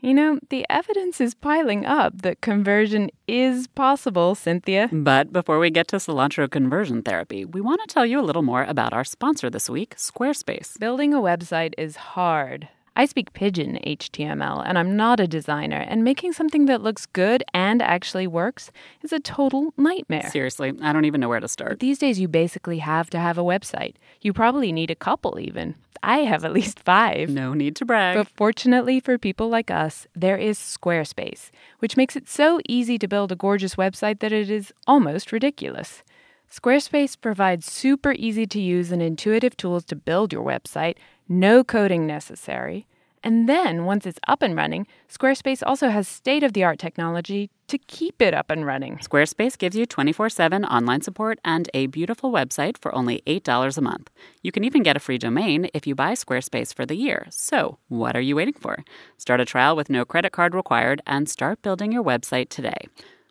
You 0.00 0.14
know, 0.14 0.38
the 0.50 0.64
evidence 0.70 1.20
is 1.20 1.34
piling 1.34 1.84
up 1.84 2.22
that 2.22 2.40
conversion 2.40 3.10
is 3.26 3.66
possible, 3.66 4.36
Cynthia. 4.36 4.88
But 4.92 5.32
before 5.32 5.58
we 5.58 5.70
get 5.70 5.88
to 5.88 5.96
cilantro 5.96 6.48
conversion 6.48 7.02
therapy, 7.02 7.44
we 7.44 7.60
want 7.60 7.80
to 7.80 7.92
tell 7.92 8.06
you 8.06 8.20
a 8.20 8.22
little 8.22 8.42
more 8.42 8.62
about 8.62 8.92
our 8.92 9.02
sponsor 9.02 9.50
this 9.50 9.68
week, 9.68 9.96
Squarespace. 9.96 10.78
Building 10.78 11.12
a 11.12 11.18
website 11.18 11.74
is 11.76 11.96
hard. 11.96 12.68
I 12.98 13.06
speak 13.06 13.32
Pidgin 13.32 13.80
HTML 13.86 14.64
and 14.66 14.76
I'm 14.76 14.96
not 14.96 15.20
a 15.20 15.28
designer, 15.28 15.86
and 15.88 16.02
making 16.02 16.32
something 16.32 16.66
that 16.66 16.82
looks 16.82 17.06
good 17.06 17.44
and 17.54 17.80
actually 17.80 18.26
works 18.26 18.72
is 19.02 19.12
a 19.12 19.20
total 19.20 19.72
nightmare. 19.76 20.28
Seriously, 20.30 20.72
I 20.82 20.92
don't 20.92 21.04
even 21.04 21.20
know 21.20 21.28
where 21.28 21.38
to 21.38 21.46
start. 21.46 21.70
But 21.70 21.78
these 21.78 22.00
days, 22.00 22.18
you 22.18 22.26
basically 22.26 22.78
have 22.78 23.08
to 23.10 23.20
have 23.20 23.38
a 23.38 23.44
website. 23.44 23.94
You 24.20 24.32
probably 24.32 24.72
need 24.72 24.90
a 24.90 24.96
couple, 24.96 25.38
even. 25.38 25.76
I 26.02 26.18
have 26.18 26.44
at 26.44 26.52
least 26.52 26.80
five. 26.80 27.28
No 27.30 27.54
need 27.54 27.76
to 27.76 27.84
brag. 27.84 28.16
But 28.16 28.28
fortunately 28.34 28.98
for 28.98 29.16
people 29.16 29.48
like 29.48 29.70
us, 29.70 30.08
there 30.16 30.36
is 30.36 30.58
Squarespace, 30.58 31.50
which 31.78 31.96
makes 31.96 32.16
it 32.16 32.28
so 32.28 32.58
easy 32.68 32.98
to 32.98 33.06
build 33.06 33.30
a 33.30 33.36
gorgeous 33.36 33.76
website 33.76 34.18
that 34.18 34.32
it 34.32 34.50
is 34.50 34.72
almost 34.88 35.30
ridiculous. 35.30 36.02
Squarespace 36.50 37.20
provides 37.20 37.70
super 37.70 38.12
easy 38.12 38.46
to 38.46 38.60
use 38.60 38.90
and 38.90 39.02
intuitive 39.02 39.56
tools 39.56 39.84
to 39.84 39.94
build 39.96 40.32
your 40.32 40.44
website 40.44 40.96
no 41.28 41.62
coding 41.62 42.06
necessary. 42.06 42.86
And 43.22 43.48
then, 43.48 43.84
once 43.84 44.06
it's 44.06 44.20
up 44.26 44.42
and 44.42 44.56
running, 44.56 44.86
Squarespace 45.10 45.62
also 45.66 45.88
has 45.88 46.08
state 46.08 46.42
of 46.42 46.52
the 46.52 46.64
art 46.64 46.78
technology 46.78 47.50
to 47.66 47.76
keep 47.76 48.22
it 48.22 48.32
up 48.32 48.48
and 48.48 48.64
running. 48.64 48.96
Squarespace 48.98 49.58
gives 49.58 49.76
you 49.76 49.84
24 49.84 50.30
7 50.30 50.64
online 50.64 51.02
support 51.02 51.38
and 51.44 51.68
a 51.74 51.86
beautiful 51.86 52.32
website 52.32 52.78
for 52.78 52.94
only 52.94 53.22
$8 53.26 53.76
a 53.76 53.80
month. 53.82 54.08
You 54.42 54.52
can 54.52 54.64
even 54.64 54.82
get 54.82 54.96
a 54.96 55.00
free 55.00 55.18
domain 55.18 55.68
if 55.74 55.86
you 55.86 55.94
buy 55.94 56.12
Squarespace 56.12 56.72
for 56.72 56.86
the 56.86 56.94
year. 56.94 57.26
So, 57.28 57.78
what 57.88 58.16
are 58.16 58.22
you 58.22 58.36
waiting 58.36 58.54
for? 58.54 58.84
Start 59.18 59.40
a 59.40 59.44
trial 59.44 59.76
with 59.76 59.90
no 59.90 60.04
credit 60.04 60.32
card 60.32 60.54
required 60.54 61.02
and 61.06 61.28
start 61.28 61.60
building 61.60 61.92
your 61.92 62.04
website 62.04 62.48
today. 62.48 62.86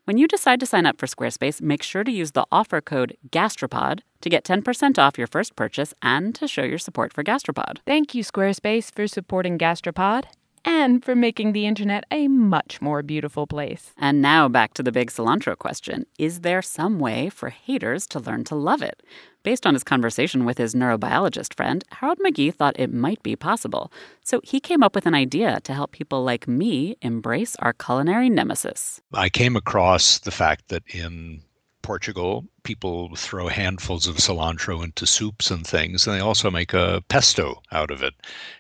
When 0.08 0.18
you 0.18 0.26
decide 0.26 0.62
to 0.62 0.66
sign 0.66 0.86
up 0.86 0.98
for 0.98 1.06
Squarespace, 1.06 1.62
make 1.62 1.84
sure 1.84 2.06
to 2.06 2.12
use 2.14 2.32
the 2.32 2.46
offer 2.50 2.80
code 2.80 3.18
GASTROPOD 3.30 4.00
to 4.22 4.30
get 4.30 4.46
10% 4.46 4.98
off 4.98 5.18
your 5.18 5.28
first 5.28 5.58
purchase 5.58 5.94
and 6.02 6.34
to 6.36 6.48
show 6.48 6.64
your 6.64 6.78
support 6.78 7.12
for 7.12 7.26
Gastropod. 7.26 7.80
Thank 7.86 8.16
you, 8.16 8.24
Squarespace, 8.24 8.90
for 8.90 9.06
supporting 9.06 9.58
Gastropod 9.58 10.24
and 10.66 11.04
for 11.04 11.16
making 11.16 11.54
the 11.54 11.66
internet 11.66 12.04
a 12.12 12.28
much 12.28 12.82
more 12.82 13.02
beautiful 13.04 13.48
place. 13.48 13.94
And 13.98 14.22
now 14.22 14.48
back 14.48 14.74
to 14.76 14.84
the 14.84 14.92
big 14.92 15.12
cilantro 15.12 15.58
question 15.58 16.06
Is 16.18 16.42
there 16.42 16.62
some 16.62 17.00
way 17.00 17.30
for 17.30 17.50
haters 17.50 18.06
to 18.08 18.20
learn 18.20 18.44
to 18.46 18.56
love 18.56 18.82
it? 18.82 19.02
Based 19.44 19.66
on 19.66 19.74
his 19.74 19.84
conversation 19.84 20.44
with 20.44 20.58
his 20.58 20.76
neurobiologist 20.76 21.54
friend, 21.54 21.84
Harold 21.92 22.20
McGee 22.20 22.54
thought 22.54 22.78
it 22.78 22.94
might 22.94 23.24
be 23.24 23.36
possible. 23.36 23.92
So 24.24 24.42
he 24.44 24.60
came 24.60 24.84
up 24.84 24.94
with 24.94 25.06
an 25.06 25.16
idea 25.16 25.62
to 25.62 25.74
help 25.74 25.92
people 25.92 26.24
like 26.24 26.48
me 26.48 26.98
embrace 27.02 27.56
our 27.58 27.72
culinary 27.72 28.30
nemesis. 28.30 29.02
I 29.14 29.30
came 29.30 29.56
across 29.56 30.20
the 30.20 30.32
fact 30.32 30.68
that 30.68 30.84
in 30.88 31.44
Portugal, 31.88 32.46
people 32.64 33.16
throw 33.16 33.48
handfuls 33.48 34.08
of 34.08 34.18
cilantro 34.18 34.84
into 34.84 35.06
soups 35.06 35.50
and 35.50 35.66
things, 35.66 36.06
and 36.06 36.14
they 36.14 36.20
also 36.20 36.52
make 36.52 36.74
a 36.74 37.02
pesto 37.08 37.62
out 37.72 37.92
of 37.92 38.04
it 38.04 38.14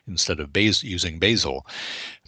instead 0.07 0.39
of 0.39 0.53
bas- 0.53 0.81
using 0.81 1.19
basil. 1.19 1.67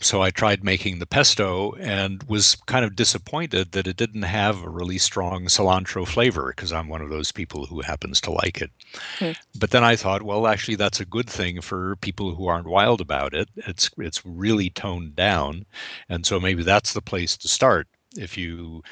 So 0.02 0.22
I 0.22 0.30
tried 0.30 0.62
making 0.62 1.00
the 1.00 1.06
pesto 1.06 1.72
and 1.80 2.22
was 2.24 2.58
kind 2.66 2.84
of 2.84 2.98
disappointed 2.98 3.72
that 3.72 3.88
it 3.88 3.96
didn't 3.96 4.24
have 4.24 4.62
a 4.62 4.70
really 4.70 4.98
strong 4.98 5.46
cilantro 5.46 6.06
flavor 6.06 6.52
because 6.54 6.74
I'm 6.74 6.90
one 6.90 7.02
of 7.02 7.10
those 7.10 7.32
people 7.32 7.66
who 7.66 7.80
happens 7.80 8.20
to 8.22 8.32
like 8.32 8.62
it. 8.62 8.72
Hmm. 9.20 9.32
But 9.56 9.72
then 9.72 9.86
I 9.86 9.96
thought, 9.96 10.24
well, 10.24 10.48
actually, 10.48 10.76
that's 10.76 11.00
a 11.00 11.06
good 11.06 11.30
thing 11.30 11.62
for 11.62 11.96
people 12.02 12.36
who 12.36 12.48
aren't 12.48 12.68
wild 12.68 13.00
about 13.00 13.34
it. 13.34 13.48
It's 13.56 13.90
it's 13.98 14.26
really 14.26 14.70
toned 14.70 15.16
down, 15.16 15.66
and 16.10 16.26
so 16.26 16.42
maybe 16.42 16.64
that's 16.64 16.92
the 16.92 17.02
place 17.02 17.38
to 17.38 17.48
start 17.48 17.88
if 18.18 18.38
you 18.38 18.84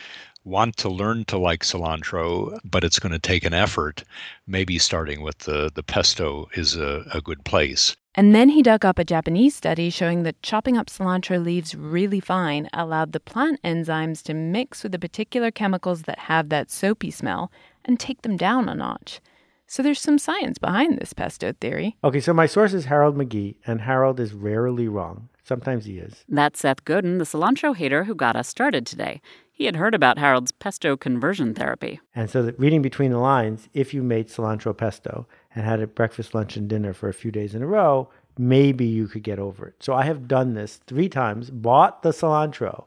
want 0.47 0.77
to 0.77 0.89
learn 0.89 1.25
to 1.25 1.37
like 1.37 1.63
cilantro, 1.63 2.57
but 2.63 2.83
it's 2.83 2.99
going 2.99 3.11
to 3.11 3.19
take 3.19 3.45
an 3.45 3.53
effort, 3.53 4.03
maybe 4.47 4.79
starting 4.79 5.21
with 5.21 5.39
the, 5.39 5.69
the 5.73 5.83
pesto 5.83 6.47
is 6.53 6.75
a, 6.75 7.03
a 7.13 7.21
good 7.21 7.43
place. 7.43 7.95
And 8.15 8.33
then 8.33 8.49
he 8.49 8.63
dug 8.63 8.83
up 8.83 8.97
a 8.97 9.03
Japanese 9.03 9.55
study 9.55 9.91
showing 9.91 10.23
that 10.23 10.41
chopping 10.41 10.77
up 10.77 10.87
cilantro 10.87 11.43
leaves 11.43 11.75
really 11.75 12.19
fine 12.19 12.67
allowed 12.73 13.11
the 13.11 13.19
plant 13.19 13.61
enzymes 13.61 14.23
to 14.23 14.33
mix 14.33 14.81
with 14.81 14.91
the 14.91 14.99
particular 14.99 15.51
chemicals 15.51 16.03
that 16.03 16.17
have 16.19 16.49
that 16.49 16.71
soapy 16.71 17.11
smell 17.11 17.51
and 17.85 17.99
take 17.99 18.23
them 18.23 18.35
down 18.35 18.67
a 18.69 18.73
notch. 18.73 19.21
So 19.67 19.83
there's 19.83 19.99
some 19.99 20.17
science 20.17 20.57
behind 20.57 20.97
this 20.97 21.13
pesto 21.13 21.53
theory. 21.59 21.97
Okay, 22.03 22.21
so 22.21 22.33
my 22.33 22.45
source 22.45 22.73
is 22.73 22.85
Harold 22.85 23.17
McGee, 23.17 23.55
and 23.67 23.81
Harold 23.81 24.19
is 24.19 24.33
rarely 24.33 24.87
wrong. 24.87 25.27
Sometimes 25.43 25.85
he 25.85 25.99
is. 25.99 26.23
That's 26.27 26.59
Seth 26.59 26.85
Godin, 26.85 27.19
the 27.19 27.25
cilantro 27.25 27.75
hater 27.75 28.05
who 28.05 28.15
got 28.15 28.35
us 28.35 28.47
started 28.47 28.85
today. 28.85 29.21
He 29.57 29.65
had 29.65 29.75
heard 29.75 29.95
about 29.95 30.19
Harold's 30.19 30.51
pesto 30.51 30.95
conversion 30.95 31.55
therapy. 31.55 31.99
And 32.13 32.29
so, 32.29 32.43
that 32.43 32.59
reading 32.59 32.83
between 32.83 33.09
the 33.09 33.17
lines, 33.17 33.69
if 33.73 33.91
you 33.91 34.03
made 34.03 34.27
cilantro 34.27 34.77
pesto 34.77 35.25
and 35.55 35.65
had 35.65 35.79
it 35.79 35.95
breakfast, 35.95 36.35
lunch, 36.35 36.55
and 36.57 36.69
dinner 36.69 36.93
for 36.93 37.09
a 37.09 37.13
few 37.13 37.31
days 37.31 37.55
in 37.55 37.63
a 37.63 37.67
row, 37.67 38.07
maybe 38.37 38.85
you 38.85 39.07
could 39.07 39.23
get 39.23 39.39
over 39.39 39.65
it. 39.65 39.77
So, 39.79 39.95
I 39.95 40.03
have 40.03 40.27
done 40.27 40.53
this 40.53 40.79
three 40.85 41.09
times, 41.09 41.49
bought 41.49 42.03
the 42.03 42.11
cilantro, 42.11 42.85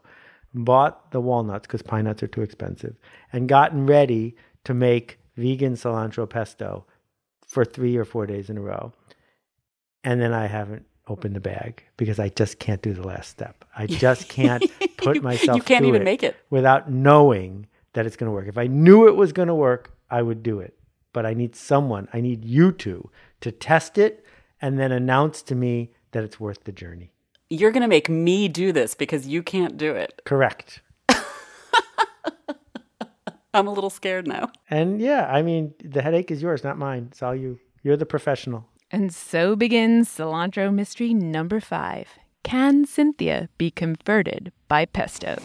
bought 0.53 1.11
the 1.11 1.19
walnuts 1.19 1.67
because 1.67 1.81
pine 1.81 2.05
nuts 2.05 2.23
are 2.23 2.27
too 2.27 2.41
expensive, 2.41 2.95
and 3.33 3.49
gotten 3.49 3.85
ready 3.85 4.37
to 4.63 4.73
make 4.73 5.19
vegan 5.35 5.73
cilantro 5.73 6.29
pesto 6.29 6.85
for 7.45 7.65
three 7.65 7.97
or 7.97 8.05
four 8.05 8.25
days 8.25 8.49
in 8.49 8.57
a 8.57 8.61
row. 8.61 8.93
And 10.05 10.21
then 10.21 10.31
I 10.31 10.47
haven't 10.47 10.85
open 11.07 11.33
the 11.33 11.39
bag 11.39 11.83
because 11.97 12.19
I 12.19 12.29
just 12.29 12.59
can't 12.59 12.81
do 12.81 12.93
the 12.93 13.05
last 13.05 13.29
step. 13.29 13.65
I 13.75 13.85
just 13.87 14.29
can't 14.29 14.63
put 14.97 15.21
myself. 15.21 15.57
You 15.57 15.63
can't 15.63 15.85
even 15.85 16.01
it 16.01 16.05
make 16.05 16.23
it 16.23 16.35
without 16.49 16.91
knowing 16.91 17.67
that 17.93 18.05
it's 18.05 18.15
going 18.15 18.27
to 18.27 18.33
work. 18.33 18.47
If 18.47 18.57
I 18.57 18.67
knew 18.67 19.07
it 19.07 19.15
was 19.15 19.33
going 19.33 19.47
to 19.47 19.55
work, 19.55 19.91
I 20.09 20.21
would 20.21 20.43
do 20.43 20.59
it. 20.59 20.77
But 21.13 21.25
I 21.25 21.33
need 21.33 21.55
someone. 21.55 22.07
I 22.13 22.21
need 22.21 22.45
you 22.45 22.71
two 22.71 23.09
to 23.41 23.51
test 23.51 23.97
it 23.97 24.25
and 24.61 24.79
then 24.79 24.91
announce 24.91 25.41
to 25.43 25.55
me 25.55 25.91
that 26.11 26.23
it's 26.23 26.39
worth 26.39 26.63
the 26.63 26.71
journey. 26.71 27.11
You're 27.49 27.71
going 27.71 27.81
to 27.81 27.87
make 27.87 28.07
me 28.07 28.47
do 28.47 28.71
this 28.71 28.95
because 28.95 29.27
you 29.27 29.43
can't 29.43 29.75
do 29.77 29.93
it. 29.93 30.21
Correct. 30.25 30.81
I'm 33.53 33.67
a 33.67 33.73
little 33.73 33.89
scared 33.89 34.25
now. 34.25 34.51
And 34.69 35.01
yeah, 35.01 35.29
I 35.29 35.41
mean, 35.41 35.73
the 35.83 36.01
headache 36.01 36.31
is 36.31 36.41
yours, 36.41 36.63
not 36.63 36.77
mine. 36.77 37.09
It's 37.11 37.21
all 37.21 37.35
you. 37.35 37.59
You're 37.83 37.97
the 37.97 38.05
professional. 38.05 38.69
And 38.93 39.13
so 39.13 39.55
begins 39.55 40.09
cilantro 40.09 40.73
mystery 40.73 41.13
number 41.13 41.61
five. 41.61 42.09
Can 42.43 42.85
Cynthia 42.85 43.47
be 43.57 43.71
converted 43.71 44.51
by 44.67 44.85
pesto? 44.85 45.37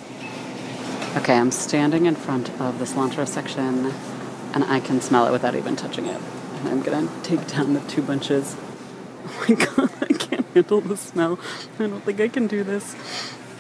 Okay, 1.17 1.37
I'm 1.37 1.53
standing 1.53 2.07
in 2.07 2.17
front 2.17 2.51
of 2.61 2.81
the 2.81 2.85
cilantro 2.85 3.27
section 3.27 3.93
and 4.53 4.65
I 4.65 4.81
can 4.81 5.01
smell 5.01 5.29
it 5.29 5.31
without 5.31 5.55
even 5.55 5.77
touching 5.77 6.07
it. 6.07 6.21
And 6.57 6.69
I'm 6.69 6.83
gonna 6.83 7.09
take 7.23 7.47
down 7.47 7.75
the 7.75 7.81
two 7.81 8.03
bunches. 8.03 8.57
Oh 9.29 9.45
my 9.49 9.55
god, 9.57 9.91
I 10.03 10.13
can't 10.13 10.47
handle 10.55 10.81
the 10.81 10.97
smell. 10.97 11.39
I 11.81 11.89
don't 11.89 12.01
think 12.03 12.21
I 12.21 12.29
can 12.29 12.47
do 12.47 12.63
this. 12.63 12.95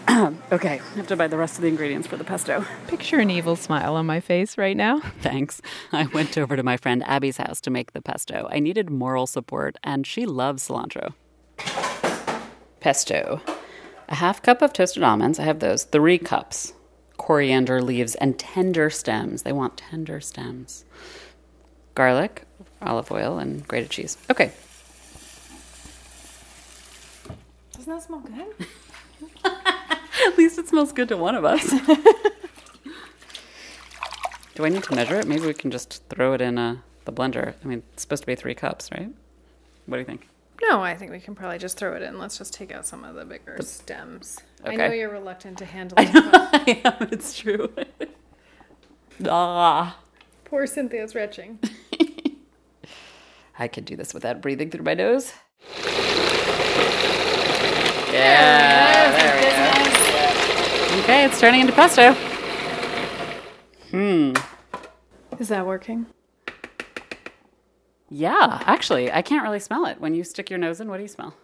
okay, 0.52 0.80
I 0.80 0.96
have 0.96 1.08
to 1.08 1.16
buy 1.16 1.26
the 1.26 1.36
rest 1.36 1.56
of 1.56 1.62
the 1.62 1.68
ingredients 1.68 2.06
for 2.06 2.16
the 2.16 2.24
pesto. 2.24 2.64
Picture 2.86 3.18
an 3.18 3.30
evil 3.30 3.56
smile 3.56 3.96
on 3.96 4.06
my 4.06 4.20
face 4.20 4.56
right 4.56 4.76
now. 4.76 5.00
Thanks. 5.20 5.60
I 5.92 6.06
went 6.06 6.38
over 6.38 6.56
to 6.56 6.62
my 6.62 6.76
friend 6.76 7.02
Abby's 7.06 7.38
house 7.38 7.60
to 7.62 7.70
make 7.70 7.92
the 7.92 8.00
pesto. 8.00 8.48
I 8.50 8.60
needed 8.60 8.88
moral 8.88 9.26
support, 9.26 9.76
and 9.82 10.06
she 10.06 10.24
loves 10.24 10.68
cilantro. 10.68 11.14
Pesto. 12.80 13.40
A 14.08 14.14
half 14.14 14.42
cup 14.42 14.62
of 14.62 14.72
toasted 14.72 15.02
almonds. 15.02 15.40
I 15.40 15.42
have 15.42 15.58
those. 15.58 15.84
Three 15.84 16.18
cups. 16.18 16.72
Coriander 17.16 17.82
leaves 17.82 18.14
and 18.14 18.38
tender 18.38 18.90
stems. 18.90 19.42
They 19.42 19.52
want 19.52 19.76
tender 19.76 20.20
stems. 20.20 20.84
Garlic, 21.94 22.44
olive 22.80 23.10
oil, 23.10 23.38
and 23.38 23.66
grated 23.66 23.90
cheese. 23.90 24.16
Okay. 24.30 24.52
Doesn't 27.72 27.92
that 27.92 28.02
smell 28.02 28.20
good? 28.20 28.66
At 30.26 30.38
least 30.38 30.58
it 30.58 30.68
smells 30.68 30.92
good 30.92 31.08
to 31.08 31.16
one 31.16 31.34
of 31.34 31.44
us. 31.44 31.68
Do 34.54 34.64
I 34.64 34.68
need 34.70 34.84
to 34.84 34.94
measure 34.94 35.16
it? 35.16 35.26
Maybe 35.26 35.46
we 35.46 35.52
can 35.52 35.70
just 35.70 36.02
throw 36.08 36.32
it 36.32 36.40
in 36.40 36.56
uh, 36.56 36.78
the 37.04 37.12
blender. 37.12 37.54
I 37.62 37.66
mean, 37.66 37.82
it's 37.92 38.02
supposed 38.02 38.22
to 38.22 38.26
be 38.26 38.34
three 38.34 38.54
cups, 38.54 38.90
right? 38.90 39.10
What 39.84 39.96
do 39.96 40.00
you 40.00 40.06
think? 40.06 40.28
No, 40.62 40.82
I 40.82 40.94
think 40.96 41.10
we 41.12 41.20
can 41.20 41.34
probably 41.34 41.58
just 41.58 41.76
throw 41.76 41.94
it 41.94 42.02
in. 42.02 42.18
Let's 42.18 42.38
just 42.38 42.54
take 42.54 42.72
out 42.72 42.86
some 42.86 43.04
of 43.04 43.14
the 43.14 43.26
bigger 43.26 43.56
the, 43.58 43.62
stems. 43.62 44.38
Okay. 44.64 44.72
I 44.72 44.88
know 44.88 44.94
you're 44.94 45.10
reluctant 45.10 45.58
to 45.58 45.66
handle 45.66 45.98
it. 46.00 46.08
I 46.14 46.80
am, 46.84 47.08
it's 47.12 47.36
true. 47.38 47.70
ah. 49.28 49.98
Poor 50.46 50.66
Cynthia's 50.66 51.14
retching. 51.14 51.58
I 53.58 53.68
could 53.68 53.84
do 53.84 53.96
this 53.96 54.14
without 54.14 54.40
breathing 54.40 54.70
through 54.70 54.84
my 54.84 54.94
nose. 54.94 55.32
Yeah, 58.12 59.10
there, 59.10 59.40
there 59.40 59.76
we 59.76 61.00
go. 61.00 61.02
Okay, 61.02 61.15
it's 61.26 61.40
turning 61.40 61.60
into 61.60 61.72
pesto. 61.72 62.12
Hmm. 63.90 64.32
Is 65.40 65.48
that 65.48 65.66
working? 65.66 66.06
Yeah, 68.08 68.62
actually, 68.64 69.10
I 69.10 69.22
can't 69.22 69.42
really 69.42 69.58
smell 69.58 69.86
it. 69.86 70.00
When 70.00 70.14
you 70.14 70.22
stick 70.22 70.50
your 70.50 70.60
nose 70.60 70.80
in, 70.80 70.88
what 70.88 70.98
do 70.98 71.02
you 71.02 71.08
smell? 71.08 71.34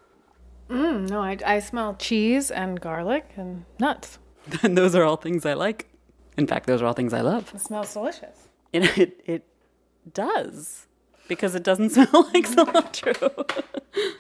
Mm, 0.71 1.11
no, 1.11 1.21
I, 1.21 1.37
I 1.45 1.59
smell 1.59 1.97
cheese 1.97 2.53
and 2.53 2.81
garlic 2.81 3.31
and 3.37 3.65
nuts. 3.81 4.21
and 4.63 4.79
those 4.79 4.95
are 4.95 5.03
all 5.03 5.17
things 5.17 5.45
I 5.45 5.55
like. 5.55 5.89
In 6.37 6.47
fact, 6.47 6.69
those 6.69 6.81
are 6.81 6.87
all 6.87 6.93
things 6.93 7.13
I 7.13 7.21
love. 7.21 7.53
It 7.53 7.61
smells 7.61 7.93
delicious. 7.93 8.49
It, 8.73 8.85
it, 8.99 9.21
it 9.27 9.47
does, 10.15 10.87
because 11.27 11.57
it 11.57 11.65
doesn't 11.65 11.91
smell 11.95 12.31
like 12.33 12.49
cilantro. 12.49 13.65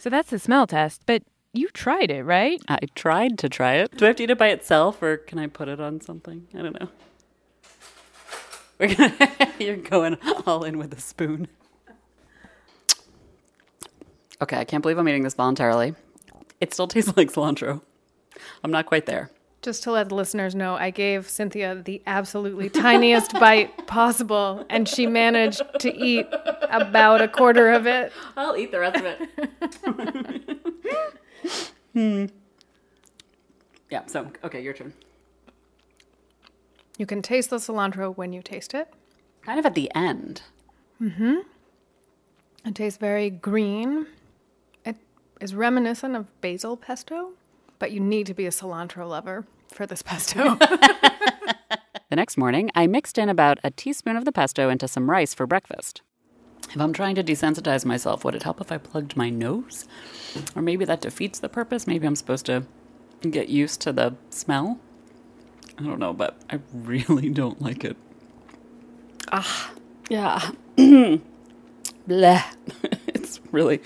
so 0.01 0.11
that's 0.11 0.31
the 0.31 0.41
smell 0.41 0.67
test, 0.67 1.03
but 1.07 1.23
you 1.53 1.69
tried 1.69 2.11
it, 2.11 2.25
right? 2.25 2.61
I 2.69 2.79
tried 2.95 3.39
to 3.39 3.49
try 3.49 3.75
it. 3.75 3.97
Do 3.97 4.05
I 4.07 4.09
have 4.09 4.17
to 4.17 4.23
eat 4.25 4.31
it 4.31 4.39
by 4.39 4.49
itself 4.49 5.03
or 5.03 5.19
can 5.19 5.39
I 5.39 5.47
put 5.47 5.69
it 5.69 5.81
on 5.81 6.01
something? 6.01 6.47
I 6.55 6.63
don't 6.63 6.79
know. 6.81 6.89
We're 8.79 8.95
gonna, 8.95 9.33
you're 9.59 9.77
going 9.77 10.17
all 10.47 10.65
in 10.65 10.79
with 10.79 10.93
a 10.95 11.01
spoon. 11.01 11.49
Okay, 14.41 14.57
I 14.57 14.65
can't 14.65 14.83
believe 14.83 14.99
I'm 14.99 15.09
eating 15.09 15.23
this 15.23 15.35
voluntarily. 15.35 15.95
It 16.61 16.73
still 16.73 16.89
tastes 16.89 17.13
like 17.17 17.31
cilantro. 17.31 17.83
I'm 18.65 18.71
not 18.71 18.87
quite 18.87 19.07
there. 19.07 19.31
Just 19.61 19.85
to 19.85 19.93
let 19.93 20.09
the 20.09 20.17
listeners 20.17 20.57
know, 20.57 20.75
I 20.75 20.91
gave 20.91 21.29
Cynthia 21.29 21.77
the 21.77 22.03
absolutely 22.07 22.69
tiniest 22.69 23.35
bite 23.39 23.87
possible, 23.87 24.67
and 24.69 24.89
she 24.89 25.07
managed 25.07 25.63
to 25.79 25.95
eat 25.95 26.27
about 26.69 27.21
a 27.21 27.29
quarter 27.29 27.71
of 27.71 27.87
it. 27.87 28.13
I'll 28.37 28.57
eat 28.57 28.73
the 28.73 28.81
rest 28.81 28.97
of 28.97 29.05
it. 29.05 30.59
Hmm. 31.93 32.27
Yeah, 33.91 34.07
so, 34.07 34.31
okay, 34.43 34.63
your 34.63 34.73
turn. 34.73 34.93
You 36.99 37.07
can 37.07 37.23
taste 37.23 37.51
the 37.51 37.57
cilantro 37.57 38.17
when 38.17 38.33
you 38.33 38.43
taste 38.43 38.75
it. 38.75 38.93
Kind 39.43 39.59
of 39.59 39.67
at 39.67 39.75
the 39.75 39.91
end. 39.95 40.43
Mm 41.01 41.17
hmm. 41.17 41.35
It 42.65 42.75
tastes 42.77 42.99
very 42.99 43.29
green. 43.29 44.07
It 44.85 44.97
is 45.41 45.55
reminiscent 45.55 46.15
of 46.15 46.41
basil 46.41 46.77
pesto, 46.77 47.33
but 47.79 47.91
you 47.91 47.99
need 48.01 48.27
to 48.27 48.35
be 48.35 48.47
a 48.47 48.51
cilantro 48.51 49.09
lover 49.09 49.45
for 49.73 49.85
this 49.85 50.03
pesto. 50.03 50.55
the 52.11 52.17
next 52.17 52.37
morning, 52.37 52.71
I 52.75 52.87
mixed 52.87 53.19
in 53.19 53.29
about 53.29 53.59
a 53.65 53.71
teaspoon 53.71 54.17
of 54.17 54.25
the 54.25 54.33
pesto 54.33 54.69
into 54.69 54.87
some 54.87 55.11
rice 55.11 55.35
for 55.35 55.47
breakfast. 55.47 56.03
If 56.75 56.81
I'm 56.81 56.93
trying 56.93 57.15
to 57.17 57.25
desensitize 57.25 57.85
myself, 57.85 58.25
would 58.25 58.35
it 58.35 58.45
help 58.45 58.61
if 58.61 58.73
I 58.73 58.79
plugged 58.79 59.17
my 59.17 59.29
nose? 59.29 59.87
Or 60.57 60.63
maybe 60.63 60.85
that 60.87 61.03
defeats 61.03 61.39
the 61.39 61.49
purpose. 61.49 61.87
Maybe 61.87 62.07
I'm 62.07 62.17
supposed 62.17 62.47
to 62.47 62.65
get 63.31 63.49
used 63.51 63.81
to 63.83 63.93
the 63.93 64.15
smell. 64.31 64.81
I 65.79 65.83
don't 65.83 65.99
know, 65.99 66.13
but 66.15 66.41
I 66.51 66.61
really 66.73 67.29
don't 67.29 67.61
like 67.61 67.85
it. 67.85 67.97
Ah, 69.31 69.73
yeah. 70.09 70.51
Blah. 72.07 72.43
it's 73.07 73.41
really. 73.51 73.83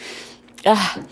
Ah. 0.64 1.02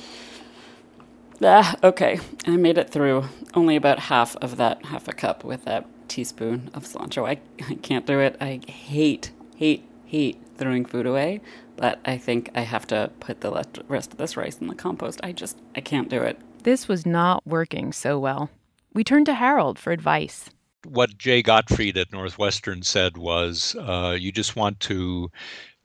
Ah, 1.43 1.75
okay. 1.83 2.21
I 2.47 2.57
made 2.57 2.79
it 2.79 2.91
through 2.91 3.25
only 3.55 3.75
about 3.75 3.99
half 3.99 4.37
of 4.37 4.57
that 4.57 4.87
half 4.87 5.09
a 5.09 5.13
cup 5.13 5.43
with 5.43 5.65
that 5.65 5.87
teaspoon 6.09 6.71
of 6.73 6.85
cilantro. 6.85 7.29
I, 7.29 7.41
I 7.69 7.75
can't 7.75 8.07
do 8.07 8.21
it. 8.21 8.37
I 8.41 8.61
hate 8.69 9.33
hate, 9.57 9.85
hate 10.07 10.41
throwing 10.57 10.85
food 10.85 11.07
away, 11.07 11.41
but 11.77 11.99
I 12.05 12.19
think 12.19 12.51
I 12.55 12.61
have 12.61 12.87
to 12.89 13.11
put 13.21 13.41
the 13.41 13.65
rest 13.89 14.13
of 14.13 14.19
this 14.19 14.37
rice 14.37 14.59
in 14.59 14.69
the 14.69 14.75
compost. 14.75 15.21
I 15.23 15.33
just, 15.33 15.59
I 15.75 15.81
can't 15.81 16.09
do 16.09 16.23
it. 16.23 16.39
This 16.63 16.89
was 16.89 17.05
not 17.05 17.47
working 17.47 17.93
so 17.93 18.19
well. 18.19 18.51
We 18.93 19.05
turned 19.05 19.27
to 19.27 19.35
Harold 19.35 19.79
for 19.79 19.93
advice. 19.93 20.51
What 20.87 21.19
Jay 21.19 21.43
Gottfried 21.43 21.97
at 21.97 22.13
Northwestern 22.13 22.83
said 22.83 23.17
was 23.17 23.75
uh, 23.79 24.17
you 24.19 24.31
just 24.33 24.55
want 24.55 24.81
to 24.81 25.31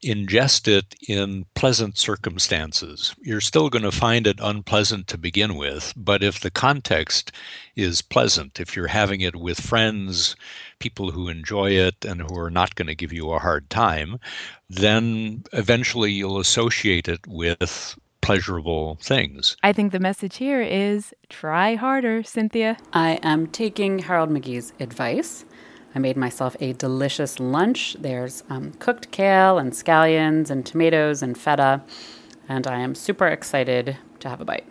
ingest 0.04 0.68
it 0.68 0.96
in 1.08 1.46
pleasant 1.56 1.98
circumstances. 1.98 3.16
You're 3.22 3.42
still 3.42 3.70
going 3.70 3.84
to 3.84 3.92
find 3.92 4.28
it 4.28 4.40
unpleasant 4.42 5.08
to 5.08 5.18
begin 5.18 5.56
with, 5.56 5.94
but 5.96 6.24
if 6.24 6.40
the 6.40 6.52
context 6.52 7.32
is 7.76 8.02
pleasant, 8.02 8.60
if 8.60 8.76
you're 8.76 8.88
having 8.88 9.22
it 9.22 9.36
with 9.36 9.60
friends, 9.60 10.36
people 10.80 11.12
who 11.12 11.28
enjoy 11.28 11.72
it 11.72 12.06
and 12.06 12.22
who 12.22 12.38
are 12.38 12.52
not 12.52 12.76
going 12.76 12.88
to 12.88 12.96
give 12.96 13.14
you 13.14 13.32
a 13.32 13.40
hard 13.40 13.70
time, 13.70 14.20
then 14.70 15.44
eventually 15.54 16.12
you'll 16.12 16.40
associate 16.40 17.08
it 17.08 17.26
with 17.28 17.98
pleasurable 18.22 18.98
things. 19.02 19.58
I 19.64 19.74
think 19.74 19.92
the 19.92 20.00
message 20.00 20.38
here 20.38 20.62
is 20.62 21.14
try 21.30 21.76
harder, 21.76 22.22
Cynthia. 22.22 22.78
I 22.94 23.20
am 23.24 23.48
taking 23.48 24.00
Harold 24.00 24.30
McGee's 24.30 24.74
advice. 24.80 25.46
I 25.95 25.99
made 25.99 26.17
myself 26.17 26.56
a 26.60 26.73
delicious 26.73 27.39
lunch. 27.39 27.95
There's 27.99 28.43
um, 28.49 28.73
cooked 28.73 29.12
kale 29.12 29.58
and 29.58 29.71
scallions 29.71 30.49
and 30.49 30.65
tomatoes 30.65 31.23
and 31.23 31.38
feta, 31.38 31.82
and 32.47 32.67
I 32.67 32.80
am 32.80 32.93
super 32.93 33.28
excited 33.28 33.97
to 34.19 34.30
have 34.30 34.41
a 34.41 34.45
bite. 34.45 34.67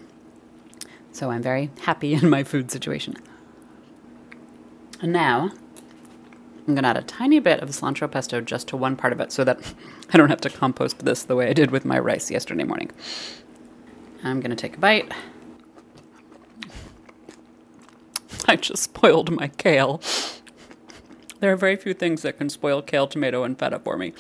So 1.13 1.31
I'm 1.31 1.43
very 1.43 1.71
happy 1.81 2.15
in 2.23 2.31
my 2.31 2.45
food 2.45 2.71
situation. 2.71 3.17
And 5.01 5.13
now 5.13 5.51
I'm 6.67 6.75
going 6.75 6.83
to 6.83 6.91
add 6.91 6.97
a 6.97 7.03
tiny 7.03 7.39
bit 7.41 7.61
of 7.61 7.69
cilantro 7.71 8.11
pesto 8.11 8.41
just 8.41 8.69
to 8.69 8.77
one 8.77 8.95
part 8.95 9.13
of 9.13 9.21
it 9.21 9.33
so 9.33 9.43
that 9.45 9.59
I 10.13 10.19
don't 10.19 10.29
have 10.29 10.41
to 10.43 10.51
compost 10.51 11.01
this 11.05 11.25
the 11.25 11.35
way 11.35 11.49
I 11.49 11.53
did 11.53 11.71
with 11.71 11.85
my 11.85 11.99
rice 11.99 12.31
yesterday 12.31 12.65
morning. 12.65 12.91
I'm 14.23 14.41
going 14.41 14.51
to 14.51 14.57
take 14.57 14.77
a 14.77 14.81
bite. 14.81 15.11
I 18.47 18.57
just 18.57 18.83
spoiled 18.83 19.31
my 19.31 19.49
kale. 19.49 20.01
There 21.41 21.53
are 21.53 21.57
very 21.57 21.77
few 21.77 21.95
things 21.95 22.23
that 22.23 22.39
can 22.39 22.49
spoil 22.49 22.83
kale, 22.83 23.07
tomato, 23.07 23.45
and 23.45 23.59
feta 23.59 23.79
for 23.79 23.97
me. 23.97 24.13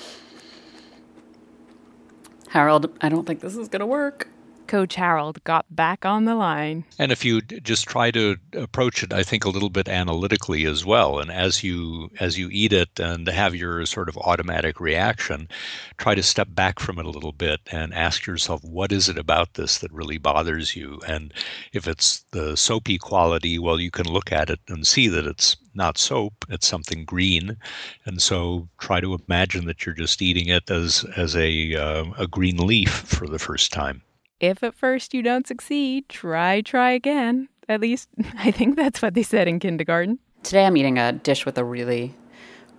Harold, 2.51 2.91
I 3.01 3.09
don't 3.09 3.27
think 3.27 3.41
this 3.41 3.57
is 3.57 3.69
going 3.69 3.81
to 3.81 3.87
work. 3.87 4.29
Coach 4.69 4.97
Harold 4.97 5.43
got 5.45 5.65
back 5.75 6.05
on 6.05 6.27
the 6.27 6.35
line. 6.35 6.85
And 6.99 7.11
if 7.11 7.25
you 7.25 7.41
just 7.41 7.89
try 7.89 8.11
to 8.11 8.37
approach 8.53 9.03
it, 9.03 9.13
I 9.13 9.23
think 9.23 9.45
a 9.45 9.49
little 9.49 9.71
bit 9.71 9.89
analytically 9.89 10.67
as 10.67 10.85
well, 10.85 11.19
and 11.19 11.31
as 11.31 11.65
you 11.65 12.11
as 12.21 12.39
you 12.39 12.51
eat 12.53 12.73
it 12.73 13.01
and 13.01 13.27
have 13.27 13.55
your 13.55 13.87
sort 13.87 14.11
of 14.11 14.19
automatic 14.19 14.79
reaction, 14.79 15.49
try 15.97 16.15
to 16.15 16.23
step 16.23 16.49
back 16.51 16.81
from 16.81 16.99
it 16.99 17.07
a 17.07 17.11
little 17.11 17.33
bit 17.33 17.61
and 17.73 17.95
ask 17.95 18.27
yourself, 18.27 18.63
what 18.63 18.93
is 18.93 19.09
it 19.09 19.17
about 19.17 19.55
this 19.55 19.79
that 19.79 19.93
really 19.93 20.19
bothers 20.19 20.77
you? 20.77 21.01
And 21.09 21.33
if 21.73 21.89
it's 21.89 22.25
the 22.33 22.55
soapy 22.57 22.99
quality, 22.99 23.59
well, 23.59 23.81
you 23.81 23.91
can 23.91 24.07
look 24.07 24.31
at 24.33 24.51
it 24.51 24.61
and 24.69 24.87
see 24.87 25.09
that 25.09 25.27
it's 25.27 25.57
not 25.75 25.97
soap; 25.97 26.45
it's 26.51 26.69
something 26.69 27.05
green, 27.07 27.57
and 28.05 28.21
so 28.21 28.69
try 28.79 29.01
to 29.01 29.15
imagine 29.15 29.65
that 29.65 29.87
you're 29.87 29.95
just 29.95 30.21
eating 30.21 30.49
it 30.49 30.71
as 30.71 31.05
as 31.17 31.35
a 31.37 31.75
uh, 31.75 32.05
a 32.19 32.27
green 32.27 32.59
leaf 32.59 32.91
for 32.91 33.27
the 33.27 33.39
first 33.39 33.73
time. 33.73 34.03
If 34.41 34.63
at 34.63 34.75
first 34.75 35.15
you 35.15 35.23
don't 35.23 35.47
succeed, 35.49 36.09
try, 36.09 36.61
try 36.61 36.93
again. 36.93 37.49
At 37.69 37.81
least, 37.81 38.09
I 38.39 38.51
think 38.51 38.77
that's 38.77 39.03
what 39.03 39.15
they 39.15 39.23
said 39.23 39.49
in 39.49 39.59
kindergarten. 39.59 40.21
Today 40.45 40.65
I'm 40.65 40.77
eating 40.77 40.99
a 40.99 41.13
dish 41.13 41.45
with 41.45 41.59
a 41.59 41.65
really 41.65 42.15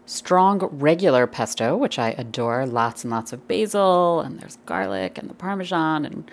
strong 0.06 0.60
regular 0.72 1.28
pesto, 1.28 1.76
which 1.76 2.00
I 2.00 2.12
adore. 2.12 2.66
Lots 2.66 3.04
and 3.04 3.12
lots 3.12 3.34
of 3.34 3.48
basil, 3.48 4.22
and 4.22 4.40
there's 4.40 4.58
garlic 4.66 5.18
and 5.18 5.30
the 5.30 5.34
parmesan, 5.34 6.06
and 6.06 6.32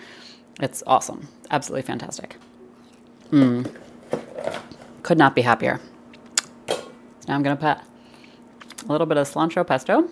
it's 0.61 0.81
awesome. 0.87 1.27
Absolutely 1.51 1.83
fantastic. 1.83 2.37
Mmm. 3.31 3.69
Could 5.03 5.17
not 5.17 5.35
be 5.35 5.41
happier. 5.41 5.81
Now 7.27 7.35
I'm 7.35 7.43
going 7.43 7.57
to 7.57 7.61
put 7.61 8.85
a 8.85 8.91
little 8.91 9.05
bit 9.07 9.17
of 9.17 9.27
cilantro 9.29 9.67
pesto 9.67 9.97
on 9.97 10.09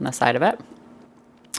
the 0.00 0.10
side 0.10 0.36
of 0.36 0.42
it. 0.42 0.58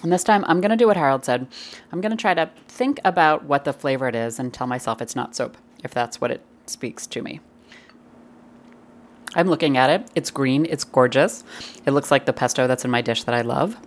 And 0.05 0.13
this 0.13 0.23
time 0.23 0.45
I'm 0.47 0.61
going 0.61 0.69
to 0.69 0.77
do 0.77 0.85
what 0.85 0.97
Harold 0.97 1.25
said. 1.25 1.47
I'm 1.91 1.99
going 1.99 2.11
to 2.11 2.15
try 2.15 2.35
to 2.35 2.51
think 2.67 2.99
about 3.03 3.45
what 3.45 3.65
the 3.65 3.73
flavor 3.73 4.07
it 4.07 4.13
is 4.13 4.37
and 4.37 4.53
tell 4.53 4.67
myself 4.67 5.01
it's 5.01 5.15
not 5.15 5.35
soap, 5.35 5.57
if 5.83 5.95
that's 5.95 6.21
what 6.21 6.29
it 6.29 6.45
speaks 6.67 7.07
to 7.07 7.23
me. 7.23 7.39
I'm 9.33 9.47
looking 9.47 9.77
at 9.77 9.89
it. 9.89 10.07
It's 10.13 10.29
green, 10.29 10.67
it's 10.67 10.83
gorgeous. 10.83 11.43
It 11.87 11.91
looks 11.91 12.11
like 12.11 12.27
the 12.27 12.33
pesto 12.33 12.67
that's 12.67 12.85
in 12.85 12.91
my 12.91 13.01
dish 13.01 13.23
that 13.23 13.33
I 13.33 13.41
love. 13.41 13.77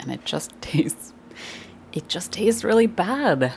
And 0.00 0.10
it 0.10 0.24
just 0.24 0.50
tastes 0.60 1.12
it 1.92 2.08
just 2.08 2.32
tastes 2.32 2.64
really 2.64 2.88
bad. 2.88 3.52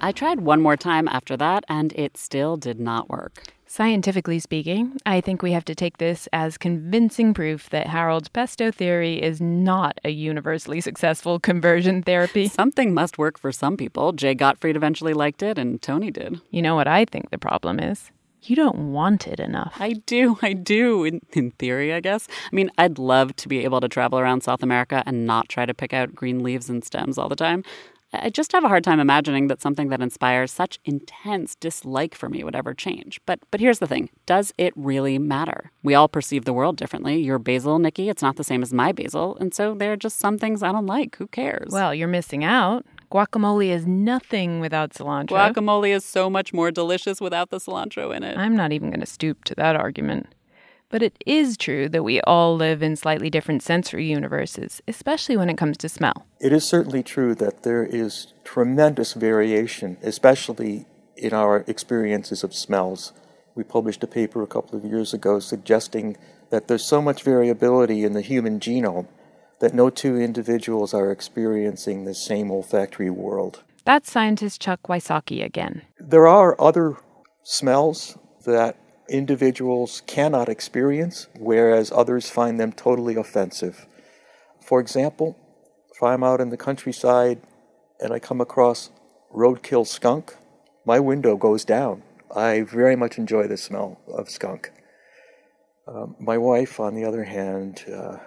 I 0.00 0.12
tried 0.12 0.40
one 0.40 0.62
more 0.62 0.78
time 0.78 1.08
after 1.08 1.36
that 1.36 1.62
and 1.68 1.92
it 1.92 2.16
still 2.16 2.56
did 2.56 2.80
not 2.80 3.10
work. 3.10 3.52
Scientifically 3.72 4.40
speaking, 4.40 4.98
I 5.06 5.20
think 5.20 5.42
we 5.42 5.52
have 5.52 5.64
to 5.66 5.76
take 5.76 5.98
this 5.98 6.28
as 6.32 6.58
convincing 6.58 7.32
proof 7.32 7.70
that 7.70 7.86
Harold's 7.86 8.28
pesto 8.28 8.72
theory 8.72 9.22
is 9.22 9.40
not 9.40 9.96
a 10.02 10.10
universally 10.10 10.80
successful 10.80 11.38
conversion 11.38 12.02
therapy. 12.02 12.48
Something 12.48 12.92
must 12.92 13.16
work 13.16 13.38
for 13.38 13.52
some 13.52 13.76
people. 13.76 14.10
Jay 14.10 14.34
Gottfried 14.34 14.74
eventually 14.74 15.14
liked 15.14 15.40
it, 15.40 15.56
and 15.56 15.80
Toni 15.80 16.10
did. 16.10 16.40
You 16.50 16.62
know 16.62 16.74
what 16.74 16.88
I 16.88 17.04
think 17.04 17.30
the 17.30 17.38
problem 17.38 17.78
is? 17.78 18.10
You 18.42 18.56
don't 18.56 18.92
want 18.92 19.28
it 19.28 19.38
enough. 19.38 19.76
I 19.78 19.92
do, 19.92 20.36
I 20.42 20.52
do, 20.52 21.04
in, 21.04 21.20
in 21.34 21.52
theory, 21.52 21.94
I 21.94 22.00
guess. 22.00 22.26
I 22.52 22.56
mean, 22.56 22.72
I'd 22.76 22.98
love 22.98 23.36
to 23.36 23.46
be 23.46 23.62
able 23.62 23.80
to 23.82 23.88
travel 23.88 24.18
around 24.18 24.42
South 24.42 24.64
America 24.64 25.04
and 25.06 25.26
not 25.26 25.48
try 25.48 25.64
to 25.64 25.74
pick 25.74 25.94
out 25.94 26.12
green 26.12 26.42
leaves 26.42 26.68
and 26.68 26.84
stems 26.84 27.18
all 27.18 27.28
the 27.28 27.36
time. 27.36 27.62
I 28.12 28.30
just 28.30 28.52
have 28.52 28.64
a 28.64 28.68
hard 28.68 28.82
time 28.82 28.98
imagining 28.98 29.46
that 29.48 29.60
something 29.60 29.88
that 29.88 30.00
inspires 30.00 30.50
such 30.50 30.80
intense 30.84 31.54
dislike 31.54 32.14
for 32.14 32.28
me 32.28 32.42
would 32.42 32.56
ever 32.56 32.74
change. 32.74 33.20
But 33.26 33.40
but 33.50 33.60
here's 33.60 33.78
the 33.78 33.86
thing: 33.86 34.10
does 34.26 34.52
it 34.58 34.72
really 34.76 35.18
matter? 35.18 35.70
We 35.82 35.94
all 35.94 36.08
perceive 36.08 36.44
the 36.44 36.52
world 36.52 36.76
differently. 36.76 37.20
Your 37.20 37.38
basil, 37.38 37.78
Nikki, 37.78 38.08
it's 38.08 38.22
not 38.22 38.36
the 38.36 38.44
same 38.44 38.62
as 38.62 38.72
my 38.72 38.92
basil, 38.92 39.36
and 39.38 39.54
so 39.54 39.74
there 39.74 39.92
are 39.92 39.96
just 39.96 40.18
some 40.18 40.38
things 40.38 40.62
I 40.62 40.72
don't 40.72 40.86
like. 40.86 41.16
Who 41.16 41.28
cares? 41.28 41.70
Well, 41.70 41.94
you're 41.94 42.08
missing 42.08 42.44
out. 42.44 42.84
Guacamole 43.10 43.70
is 43.70 43.86
nothing 43.86 44.60
without 44.60 44.90
cilantro. 44.92 45.30
Guacamole 45.30 45.94
is 45.94 46.04
so 46.04 46.30
much 46.30 46.52
more 46.52 46.70
delicious 46.70 47.20
without 47.20 47.50
the 47.50 47.58
cilantro 47.58 48.14
in 48.14 48.22
it. 48.22 48.38
I'm 48.38 48.56
not 48.56 48.72
even 48.72 48.90
going 48.90 49.00
to 49.00 49.06
stoop 49.06 49.44
to 49.44 49.54
that 49.56 49.74
argument. 49.74 50.32
But 50.90 51.02
it 51.02 51.16
is 51.24 51.56
true 51.56 51.88
that 51.88 52.02
we 52.02 52.20
all 52.22 52.56
live 52.56 52.82
in 52.82 52.96
slightly 52.96 53.30
different 53.30 53.62
sensory 53.62 54.06
universes, 54.06 54.82
especially 54.88 55.36
when 55.36 55.48
it 55.48 55.56
comes 55.56 55.78
to 55.78 55.88
smell. 55.88 56.26
It 56.40 56.52
is 56.52 56.64
certainly 56.64 57.04
true 57.04 57.34
that 57.36 57.62
there 57.62 57.84
is 57.84 58.34
tremendous 58.42 59.12
variation, 59.12 59.96
especially 60.02 60.86
in 61.16 61.32
our 61.32 61.64
experiences 61.68 62.42
of 62.42 62.52
smells. 62.52 63.12
We 63.54 63.62
published 63.62 64.02
a 64.02 64.08
paper 64.08 64.42
a 64.42 64.48
couple 64.48 64.76
of 64.76 64.84
years 64.84 65.14
ago 65.14 65.38
suggesting 65.38 66.16
that 66.50 66.66
there's 66.66 66.84
so 66.84 67.00
much 67.00 67.22
variability 67.22 68.02
in 68.02 68.12
the 68.12 68.20
human 68.20 68.58
genome 68.58 69.06
that 69.60 69.74
no 69.74 69.90
two 69.90 70.16
individuals 70.16 70.92
are 70.92 71.12
experiencing 71.12 72.04
the 72.04 72.14
same 72.14 72.50
olfactory 72.50 73.10
world. 73.10 73.62
That's 73.84 74.10
scientist 74.10 74.60
Chuck 74.60 74.80
Wysocki 74.88 75.44
again. 75.44 75.82
There 75.98 76.26
are 76.26 76.60
other 76.60 76.96
smells 77.44 78.18
that 78.44 78.76
individuals 79.10 80.02
cannot 80.06 80.48
experience, 80.48 81.26
whereas 81.36 81.92
others 81.92 82.30
find 82.30 82.58
them 82.58 82.72
totally 82.72 83.16
offensive. 83.16 83.86
For 84.62 84.80
example, 84.80 85.36
if 85.92 86.02
I'm 86.02 86.22
out 86.24 86.40
in 86.40 86.50
the 86.50 86.56
countryside 86.56 87.40
and 87.98 88.12
I 88.12 88.18
come 88.18 88.40
across 88.40 88.90
roadkill 89.34 89.86
skunk, 89.86 90.36
my 90.86 91.00
window 91.00 91.36
goes 91.36 91.64
down. 91.64 92.02
I 92.34 92.62
very 92.62 92.96
much 92.96 93.18
enjoy 93.18 93.48
the 93.48 93.56
smell 93.56 94.00
of 94.08 94.30
skunk. 94.30 94.70
Uh, 95.86 96.06
my 96.20 96.38
wife, 96.38 96.78
on 96.78 96.94
the 96.94 97.04
other 97.04 97.24
hand, 97.24 97.84
uh, 97.92 98.18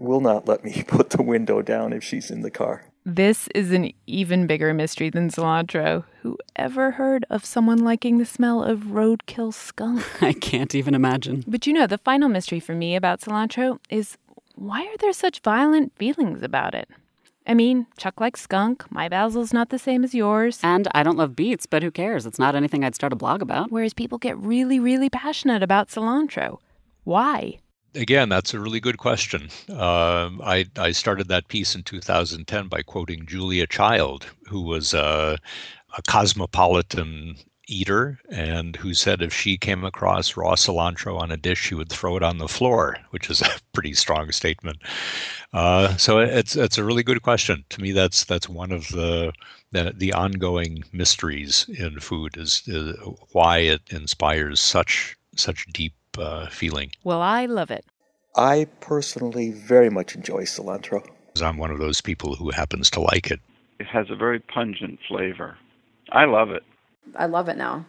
will 0.00 0.20
not 0.20 0.48
let 0.48 0.64
me 0.64 0.82
put 0.86 1.10
the 1.10 1.22
window 1.22 1.62
down 1.62 1.92
if 1.92 2.02
she's 2.02 2.30
in 2.30 2.42
the 2.42 2.50
car. 2.50 2.84
This 3.08 3.46
is 3.54 3.70
an 3.70 3.92
even 4.08 4.48
bigger 4.48 4.74
mystery 4.74 5.10
than 5.10 5.30
cilantro. 5.30 6.02
Who 6.22 6.36
ever 6.56 6.90
heard 6.90 7.24
of 7.30 7.44
someone 7.44 7.78
liking 7.78 8.18
the 8.18 8.26
smell 8.26 8.64
of 8.64 8.80
roadkill 8.80 9.54
skunk? 9.54 10.04
I 10.20 10.32
can't 10.32 10.74
even 10.74 10.92
imagine. 10.92 11.44
But 11.46 11.68
you 11.68 11.72
know, 11.72 11.86
the 11.86 11.98
final 11.98 12.28
mystery 12.28 12.58
for 12.58 12.74
me 12.74 12.96
about 12.96 13.20
cilantro 13.20 13.78
is 13.90 14.18
why 14.56 14.84
are 14.84 14.96
there 14.96 15.12
such 15.12 15.38
violent 15.38 15.96
feelings 15.96 16.42
about 16.42 16.74
it? 16.74 16.88
I 17.46 17.54
mean, 17.54 17.86
Chuck 17.96 18.20
likes 18.20 18.40
skunk. 18.40 18.90
My 18.90 19.08
basil's 19.08 19.52
not 19.52 19.68
the 19.68 19.78
same 19.78 20.02
as 20.02 20.12
yours. 20.12 20.58
And 20.64 20.88
I 20.92 21.04
don't 21.04 21.16
love 21.16 21.36
beets, 21.36 21.64
but 21.64 21.84
who 21.84 21.92
cares? 21.92 22.26
It's 22.26 22.40
not 22.40 22.56
anything 22.56 22.82
I'd 22.82 22.96
start 22.96 23.12
a 23.12 23.16
blog 23.16 23.40
about. 23.40 23.70
Whereas 23.70 23.94
people 23.94 24.18
get 24.18 24.36
really, 24.36 24.80
really 24.80 25.10
passionate 25.10 25.62
about 25.62 25.90
cilantro. 25.90 26.58
Why? 27.04 27.60
Again, 27.96 28.28
that's 28.28 28.52
a 28.54 28.60
really 28.60 28.80
good 28.80 28.98
question. 28.98 29.48
Uh, 29.68 30.30
I, 30.44 30.66
I 30.76 30.92
started 30.92 31.28
that 31.28 31.48
piece 31.48 31.74
in 31.74 31.82
2010 31.82 32.68
by 32.68 32.82
quoting 32.82 33.26
Julia 33.26 33.66
Child, 33.66 34.26
who 34.46 34.60
was 34.62 34.92
a, 34.94 35.38
a 35.96 36.02
cosmopolitan 36.02 37.36
eater 37.68 38.20
and 38.30 38.76
who 38.76 38.94
said 38.94 39.22
if 39.22 39.32
she 39.34 39.56
came 39.56 39.82
across 39.84 40.36
raw 40.36 40.54
cilantro 40.54 41.18
on 41.18 41.32
a 41.32 41.36
dish, 41.38 41.58
she 41.60 41.74
would 41.74 41.88
throw 41.88 42.16
it 42.16 42.22
on 42.22 42.38
the 42.38 42.48
floor, 42.48 42.98
which 43.10 43.30
is 43.30 43.40
a 43.42 43.58
pretty 43.72 43.94
strong 43.94 44.30
statement. 44.30 44.78
Uh, 45.52 45.96
so 45.96 46.18
it's 46.18 46.54
it's 46.54 46.78
a 46.78 46.84
really 46.84 47.02
good 47.02 47.22
question. 47.22 47.64
To 47.70 47.80
me, 47.80 47.92
that's 47.92 48.24
that's 48.24 48.48
one 48.48 48.72
of 48.72 48.88
the 48.88 49.32
the, 49.72 49.94
the 49.96 50.12
ongoing 50.12 50.84
mysteries 50.92 51.66
in 51.78 51.98
food 52.00 52.36
is, 52.36 52.62
is 52.66 52.96
why 53.32 53.58
it 53.58 53.82
inspires 53.90 54.60
such 54.60 55.16
such 55.34 55.66
deep 55.72 55.94
uh, 56.18 56.48
feeling. 56.48 56.90
Well, 57.04 57.20
I 57.20 57.46
love 57.46 57.70
it. 57.70 57.84
I 58.36 58.66
personally 58.80 59.50
very 59.50 59.90
much 59.90 60.14
enjoy 60.14 60.42
cilantro. 60.42 61.06
I'm 61.42 61.58
one 61.58 61.70
of 61.70 61.78
those 61.78 62.00
people 62.00 62.34
who 62.34 62.50
happens 62.50 62.90
to 62.90 63.00
like 63.00 63.30
it. 63.30 63.40
It 63.78 63.86
has 63.86 64.06
a 64.10 64.16
very 64.16 64.40
pungent 64.40 64.98
flavor. 65.08 65.56
I 66.10 66.24
love 66.24 66.50
it. 66.50 66.62
I 67.14 67.26
love 67.26 67.48
it 67.48 67.56
now. 67.56 67.86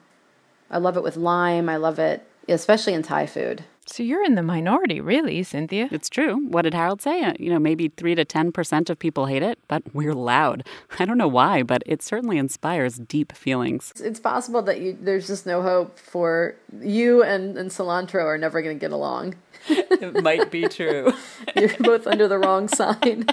I 0.69 0.77
love 0.79 0.97
it 0.97 1.03
with 1.03 1.15
lime. 1.15 1.69
I 1.69 1.77
love 1.77 1.99
it, 1.99 2.27
especially 2.47 2.93
in 2.93 3.03
Thai 3.03 3.25
food. 3.25 3.63
So 3.89 4.03
you're 4.03 4.23
in 4.23 4.35
the 4.35 4.43
minority, 4.43 4.99
really, 4.99 5.41
Cynthia. 5.43 5.87
It's 5.91 6.09
true. 6.09 6.45
What 6.47 6.63
did 6.63 6.73
Harold 6.73 7.01
say? 7.01 7.23
Uh, 7.23 7.33
you 7.39 7.49
know, 7.49 7.57
maybe 7.57 7.87
3 7.87 8.15
to 8.15 8.25
10% 8.25 8.89
of 8.89 8.99
people 8.99 9.27
hate 9.27 9.41
it, 9.41 9.59
but 9.69 9.81
we're 9.93 10.13
loud. 10.13 10.65
I 10.99 11.05
don't 11.05 11.17
know 11.17 11.27
why, 11.27 11.63
but 11.63 11.83
it 11.85 12.01
certainly 12.01 12.37
inspires 12.37 12.97
deep 12.97 13.31
feelings. 13.31 13.93
It's 14.03 14.19
possible 14.19 14.61
that 14.63 14.81
you, 14.81 14.97
there's 14.99 15.27
just 15.27 15.45
no 15.45 15.61
hope 15.61 15.97
for 15.97 16.55
you 16.81 17.23
and, 17.23 17.57
and 17.57 17.71
cilantro 17.71 18.25
are 18.25 18.37
never 18.37 18.61
going 18.61 18.77
to 18.77 18.79
get 18.79 18.91
along. 18.91 19.35
it 19.69 20.21
might 20.21 20.51
be 20.51 20.67
true. 20.67 21.13
You're 21.55 21.77
both 21.79 22.07
under 22.07 22.27
the 22.27 22.37
wrong 22.37 22.67
sign. 22.67 23.25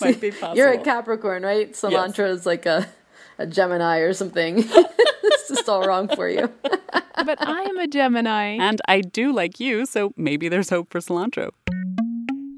might 0.00 0.20
be 0.20 0.32
possible. 0.32 0.56
You're 0.56 0.72
a 0.72 0.78
Capricorn, 0.78 1.44
right? 1.44 1.72
Cilantro 1.72 2.28
yes. 2.28 2.40
is 2.40 2.46
like 2.46 2.66
a, 2.66 2.88
a 3.38 3.46
Gemini 3.46 3.98
or 3.98 4.12
something. 4.12 4.58
it's 4.66 5.48
just 5.48 5.68
all 5.68 5.86
wrong 5.86 6.08
for 6.08 6.28
you. 6.28 6.50
but 6.62 7.40
I 7.40 7.62
am 7.62 7.78
a 7.78 7.86
Gemini. 7.86 8.56
And 8.58 8.80
I 8.88 9.00
do 9.00 9.32
like 9.32 9.60
you, 9.60 9.86
so 9.86 10.12
maybe 10.16 10.48
there's 10.48 10.70
hope 10.70 10.90
for 10.90 11.00
cilantro. 11.00 11.50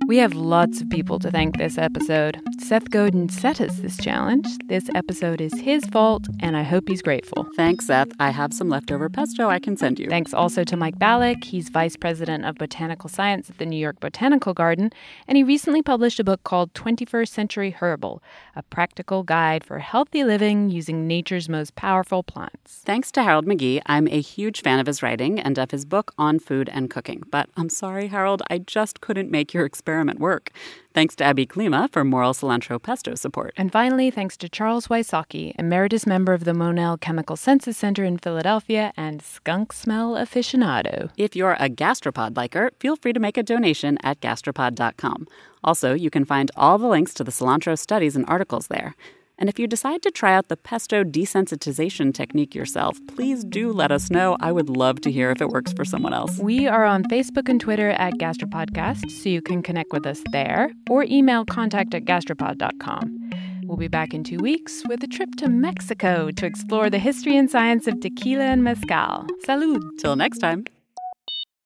We 0.09 0.17
have 0.17 0.33
lots 0.33 0.81
of 0.81 0.89
people 0.89 1.19
to 1.19 1.31
thank 1.31 1.59
this 1.59 1.77
episode. 1.77 2.41
Seth 2.61 2.89
Godin 2.89 3.29
set 3.29 3.61
us 3.61 3.77
this 3.81 3.99
challenge. 3.99 4.47
This 4.65 4.89
episode 4.95 5.39
is 5.39 5.53
his 5.61 5.85
fault, 5.85 6.25
and 6.41 6.57
I 6.57 6.63
hope 6.63 6.89
he's 6.89 7.03
grateful. 7.03 7.47
Thanks, 7.57 7.89
Seth. 7.89 8.09
I 8.19 8.31
have 8.31 8.55
some 8.55 8.71
leftover 8.71 9.11
pesto 9.11 9.51
I 9.51 9.59
can 9.59 9.77
send 9.77 9.99
you. 9.99 10.09
Thanks 10.09 10.33
also 10.33 10.65
to 10.65 10.79
Mike 10.79 10.99
Balick. 10.99 11.45
He's 11.45 11.69
vice 11.69 11.95
president 11.95 12.47
of 12.47 12.55
botanical 12.55 13.11
science 13.11 13.51
at 13.51 13.59
the 13.59 13.67
New 13.67 13.77
York 13.77 14.01
Botanical 14.01 14.55
Garden, 14.55 14.93
and 15.27 15.37
he 15.37 15.45
recently 15.45 15.83
published 15.83 16.19
a 16.19 16.25
book 16.25 16.43
called 16.43 16.73
21st 16.73 17.29
Century 17.29 17.71
Herbal, 17.71 18.23
a 18.57 18.63
practical 18.63 19.23
guide 19.25 19.63
for 19.63 19.79
healthy 19.79 20.25
living 20.25 20.71
using 20.71 21.07
nature's 21.07 21.51
most 21.51 21.75
powerful 21.75 22.23
plants. 22.23 22.81
Thanks 22.87 23.13
to 23.13 23.23
Harold 23.23 23.45
McGee. 23.45 23.83
I'm 23.85 24.09
a 24.09 24.23
huge 24.23 24.63
fan 24.63 24.79
of 24.79 24.87
his 24.87 25.03
writing 25.03 25.39
and 25.39 25.59
of 25.59 25.71
his 25.71 25.85
book 25.85 26.15
on 26.17 26.39
food 26.39 26.71
and 26.71 26.89
cooking. 26.89 27.25
But 27.31 27.51
I'm 27.59 27.69
sorry, 27.69 28.07
Harold, 28.07 28.43
I 28.49 28.57
just 28.57 29.03
couldn't 29.03 29.31
make 29.31 29.53
your 29.53 29.67
experiment 29.67 29.98
experiment 29.99 30.21
work. 30.21 30.51
Thanks 30.95 31.17
to 31.17 31.25
Abby 31.25 31.47
Klima 31.47 31.91
for 31.93 32.05
moral 32.05 32.33
cilantro 32.33 32.81
pesto 32.81 33.15
support. 33.15 33.53
And 33.57 33.73
finally, 33.73 34.11
thanks 34.11 34.37
to 34.39 34.49
Charles 34.49 34.89
Wysocki, 34.89 35.53
emeritus 35.59 36.07
member 36.07 36.33
of 36.33 36.45
the 36.45 36.55
Monell 36.55 36.97
Chemical 36.97 37.37
Senses 37.37 37.77
Center 37.77 38.05
in 38.05 38.19
Philadelphia 38.19 38.93
and 38.97 39.23
skunk 39.23 39.73
smell 39.73 40.15
aficionado. 40.15 41.11
If 41.17 41.35
you're 41.37 41.57
a 41.59 41.69
gastropod 41.69 42.37
liker, 42.37 42.71
feel 42.81 42.97
free 42.97 43.13
to 43.13 43.21
make 43.21 43.37
a 43.37 43.43
donation 43.43 43.99
at 44.03 44.21
gastropod.com. 44.21 45.27
Also, 45.65 45.95
you 45.95 46.11
can 46.11 46.25
find 46.25 46.51
all 46.57 46.79
the 46.79 46.89
links 46.89 47.15
to 47.15 47.25
the 47.25 47.33
cilantro 47.33 47.77
studies 47.77 48.17
and 48.17 48.25
articles 48.29 48.69
there. 48.69 48.95
And 49.39 49.49
if 49.49 49.59
you 49.59 49.67
decide 49.67 50.03
to 50.03 50.11
try 50.11 50.35
out 50.35 50.49
the 50.49 50.57
pesto 50.57 51.05
desensitization 51.05 52.13
technique 52.13 52.55
yourself, 52.55 52.99
please 53.07 53.45
do 53.45 53.73
let 53.73 53.93
us 53.93 54.11
know. 54.11 54.37
I 54.41 54.51
would 54.51 54.69
love 54.69 55.01
to 55.03 55.13
hear 55.13 55.31
if 55.31 55.41
it 55.41 55.49
works 55.49 55.73
for 55.73 55.85
someone 55.85 56.13
else. 56.13 56.39
We 56.39 56.67
are 56.67 56.85
on 56.85 57.05
Facebook 57.05 57.49
and 57.49 57.61
Twitter 57.61 57.91
at 57.91 58.15
Gastropodcast, 58.15 59.11
so 59.11 59.29
you 59.29 59.41
can 59.41 59.63
connect 59.63 59.93
with 59.93 60.07
us 60.07 60.21
there 60.33 60.73
or 60.91 61.05
email 61.05 61.45
contact 61.45 61.95
at 61.95 62.05
gastropod.com. 62.05 63.31
We'll 63.65 63.77
be 63.77 63.89
back 63.89 64.15
in 64.15 64.25
two 64.25 64.39
weeks 64.39 64.83
with 64.89 65.03
a 65.05 65.07
trip 65.07 65.35
to 65.37 65.49
Mexico 65.49 66.31
to 66.31 66.47
explore 66.47 66.89
the 66.89 66.99
history 66.99 67.37
and 67.37 67.51
science 67.51 67.87
of 67.87 68.01
tequila 68.01 68.45
and 68.45 68.65
mezcal. 68.65 69.27
Salud! 69.47 69.83
Till 69.99 70.17
next 70.17 70.39
time. 70.39 70.65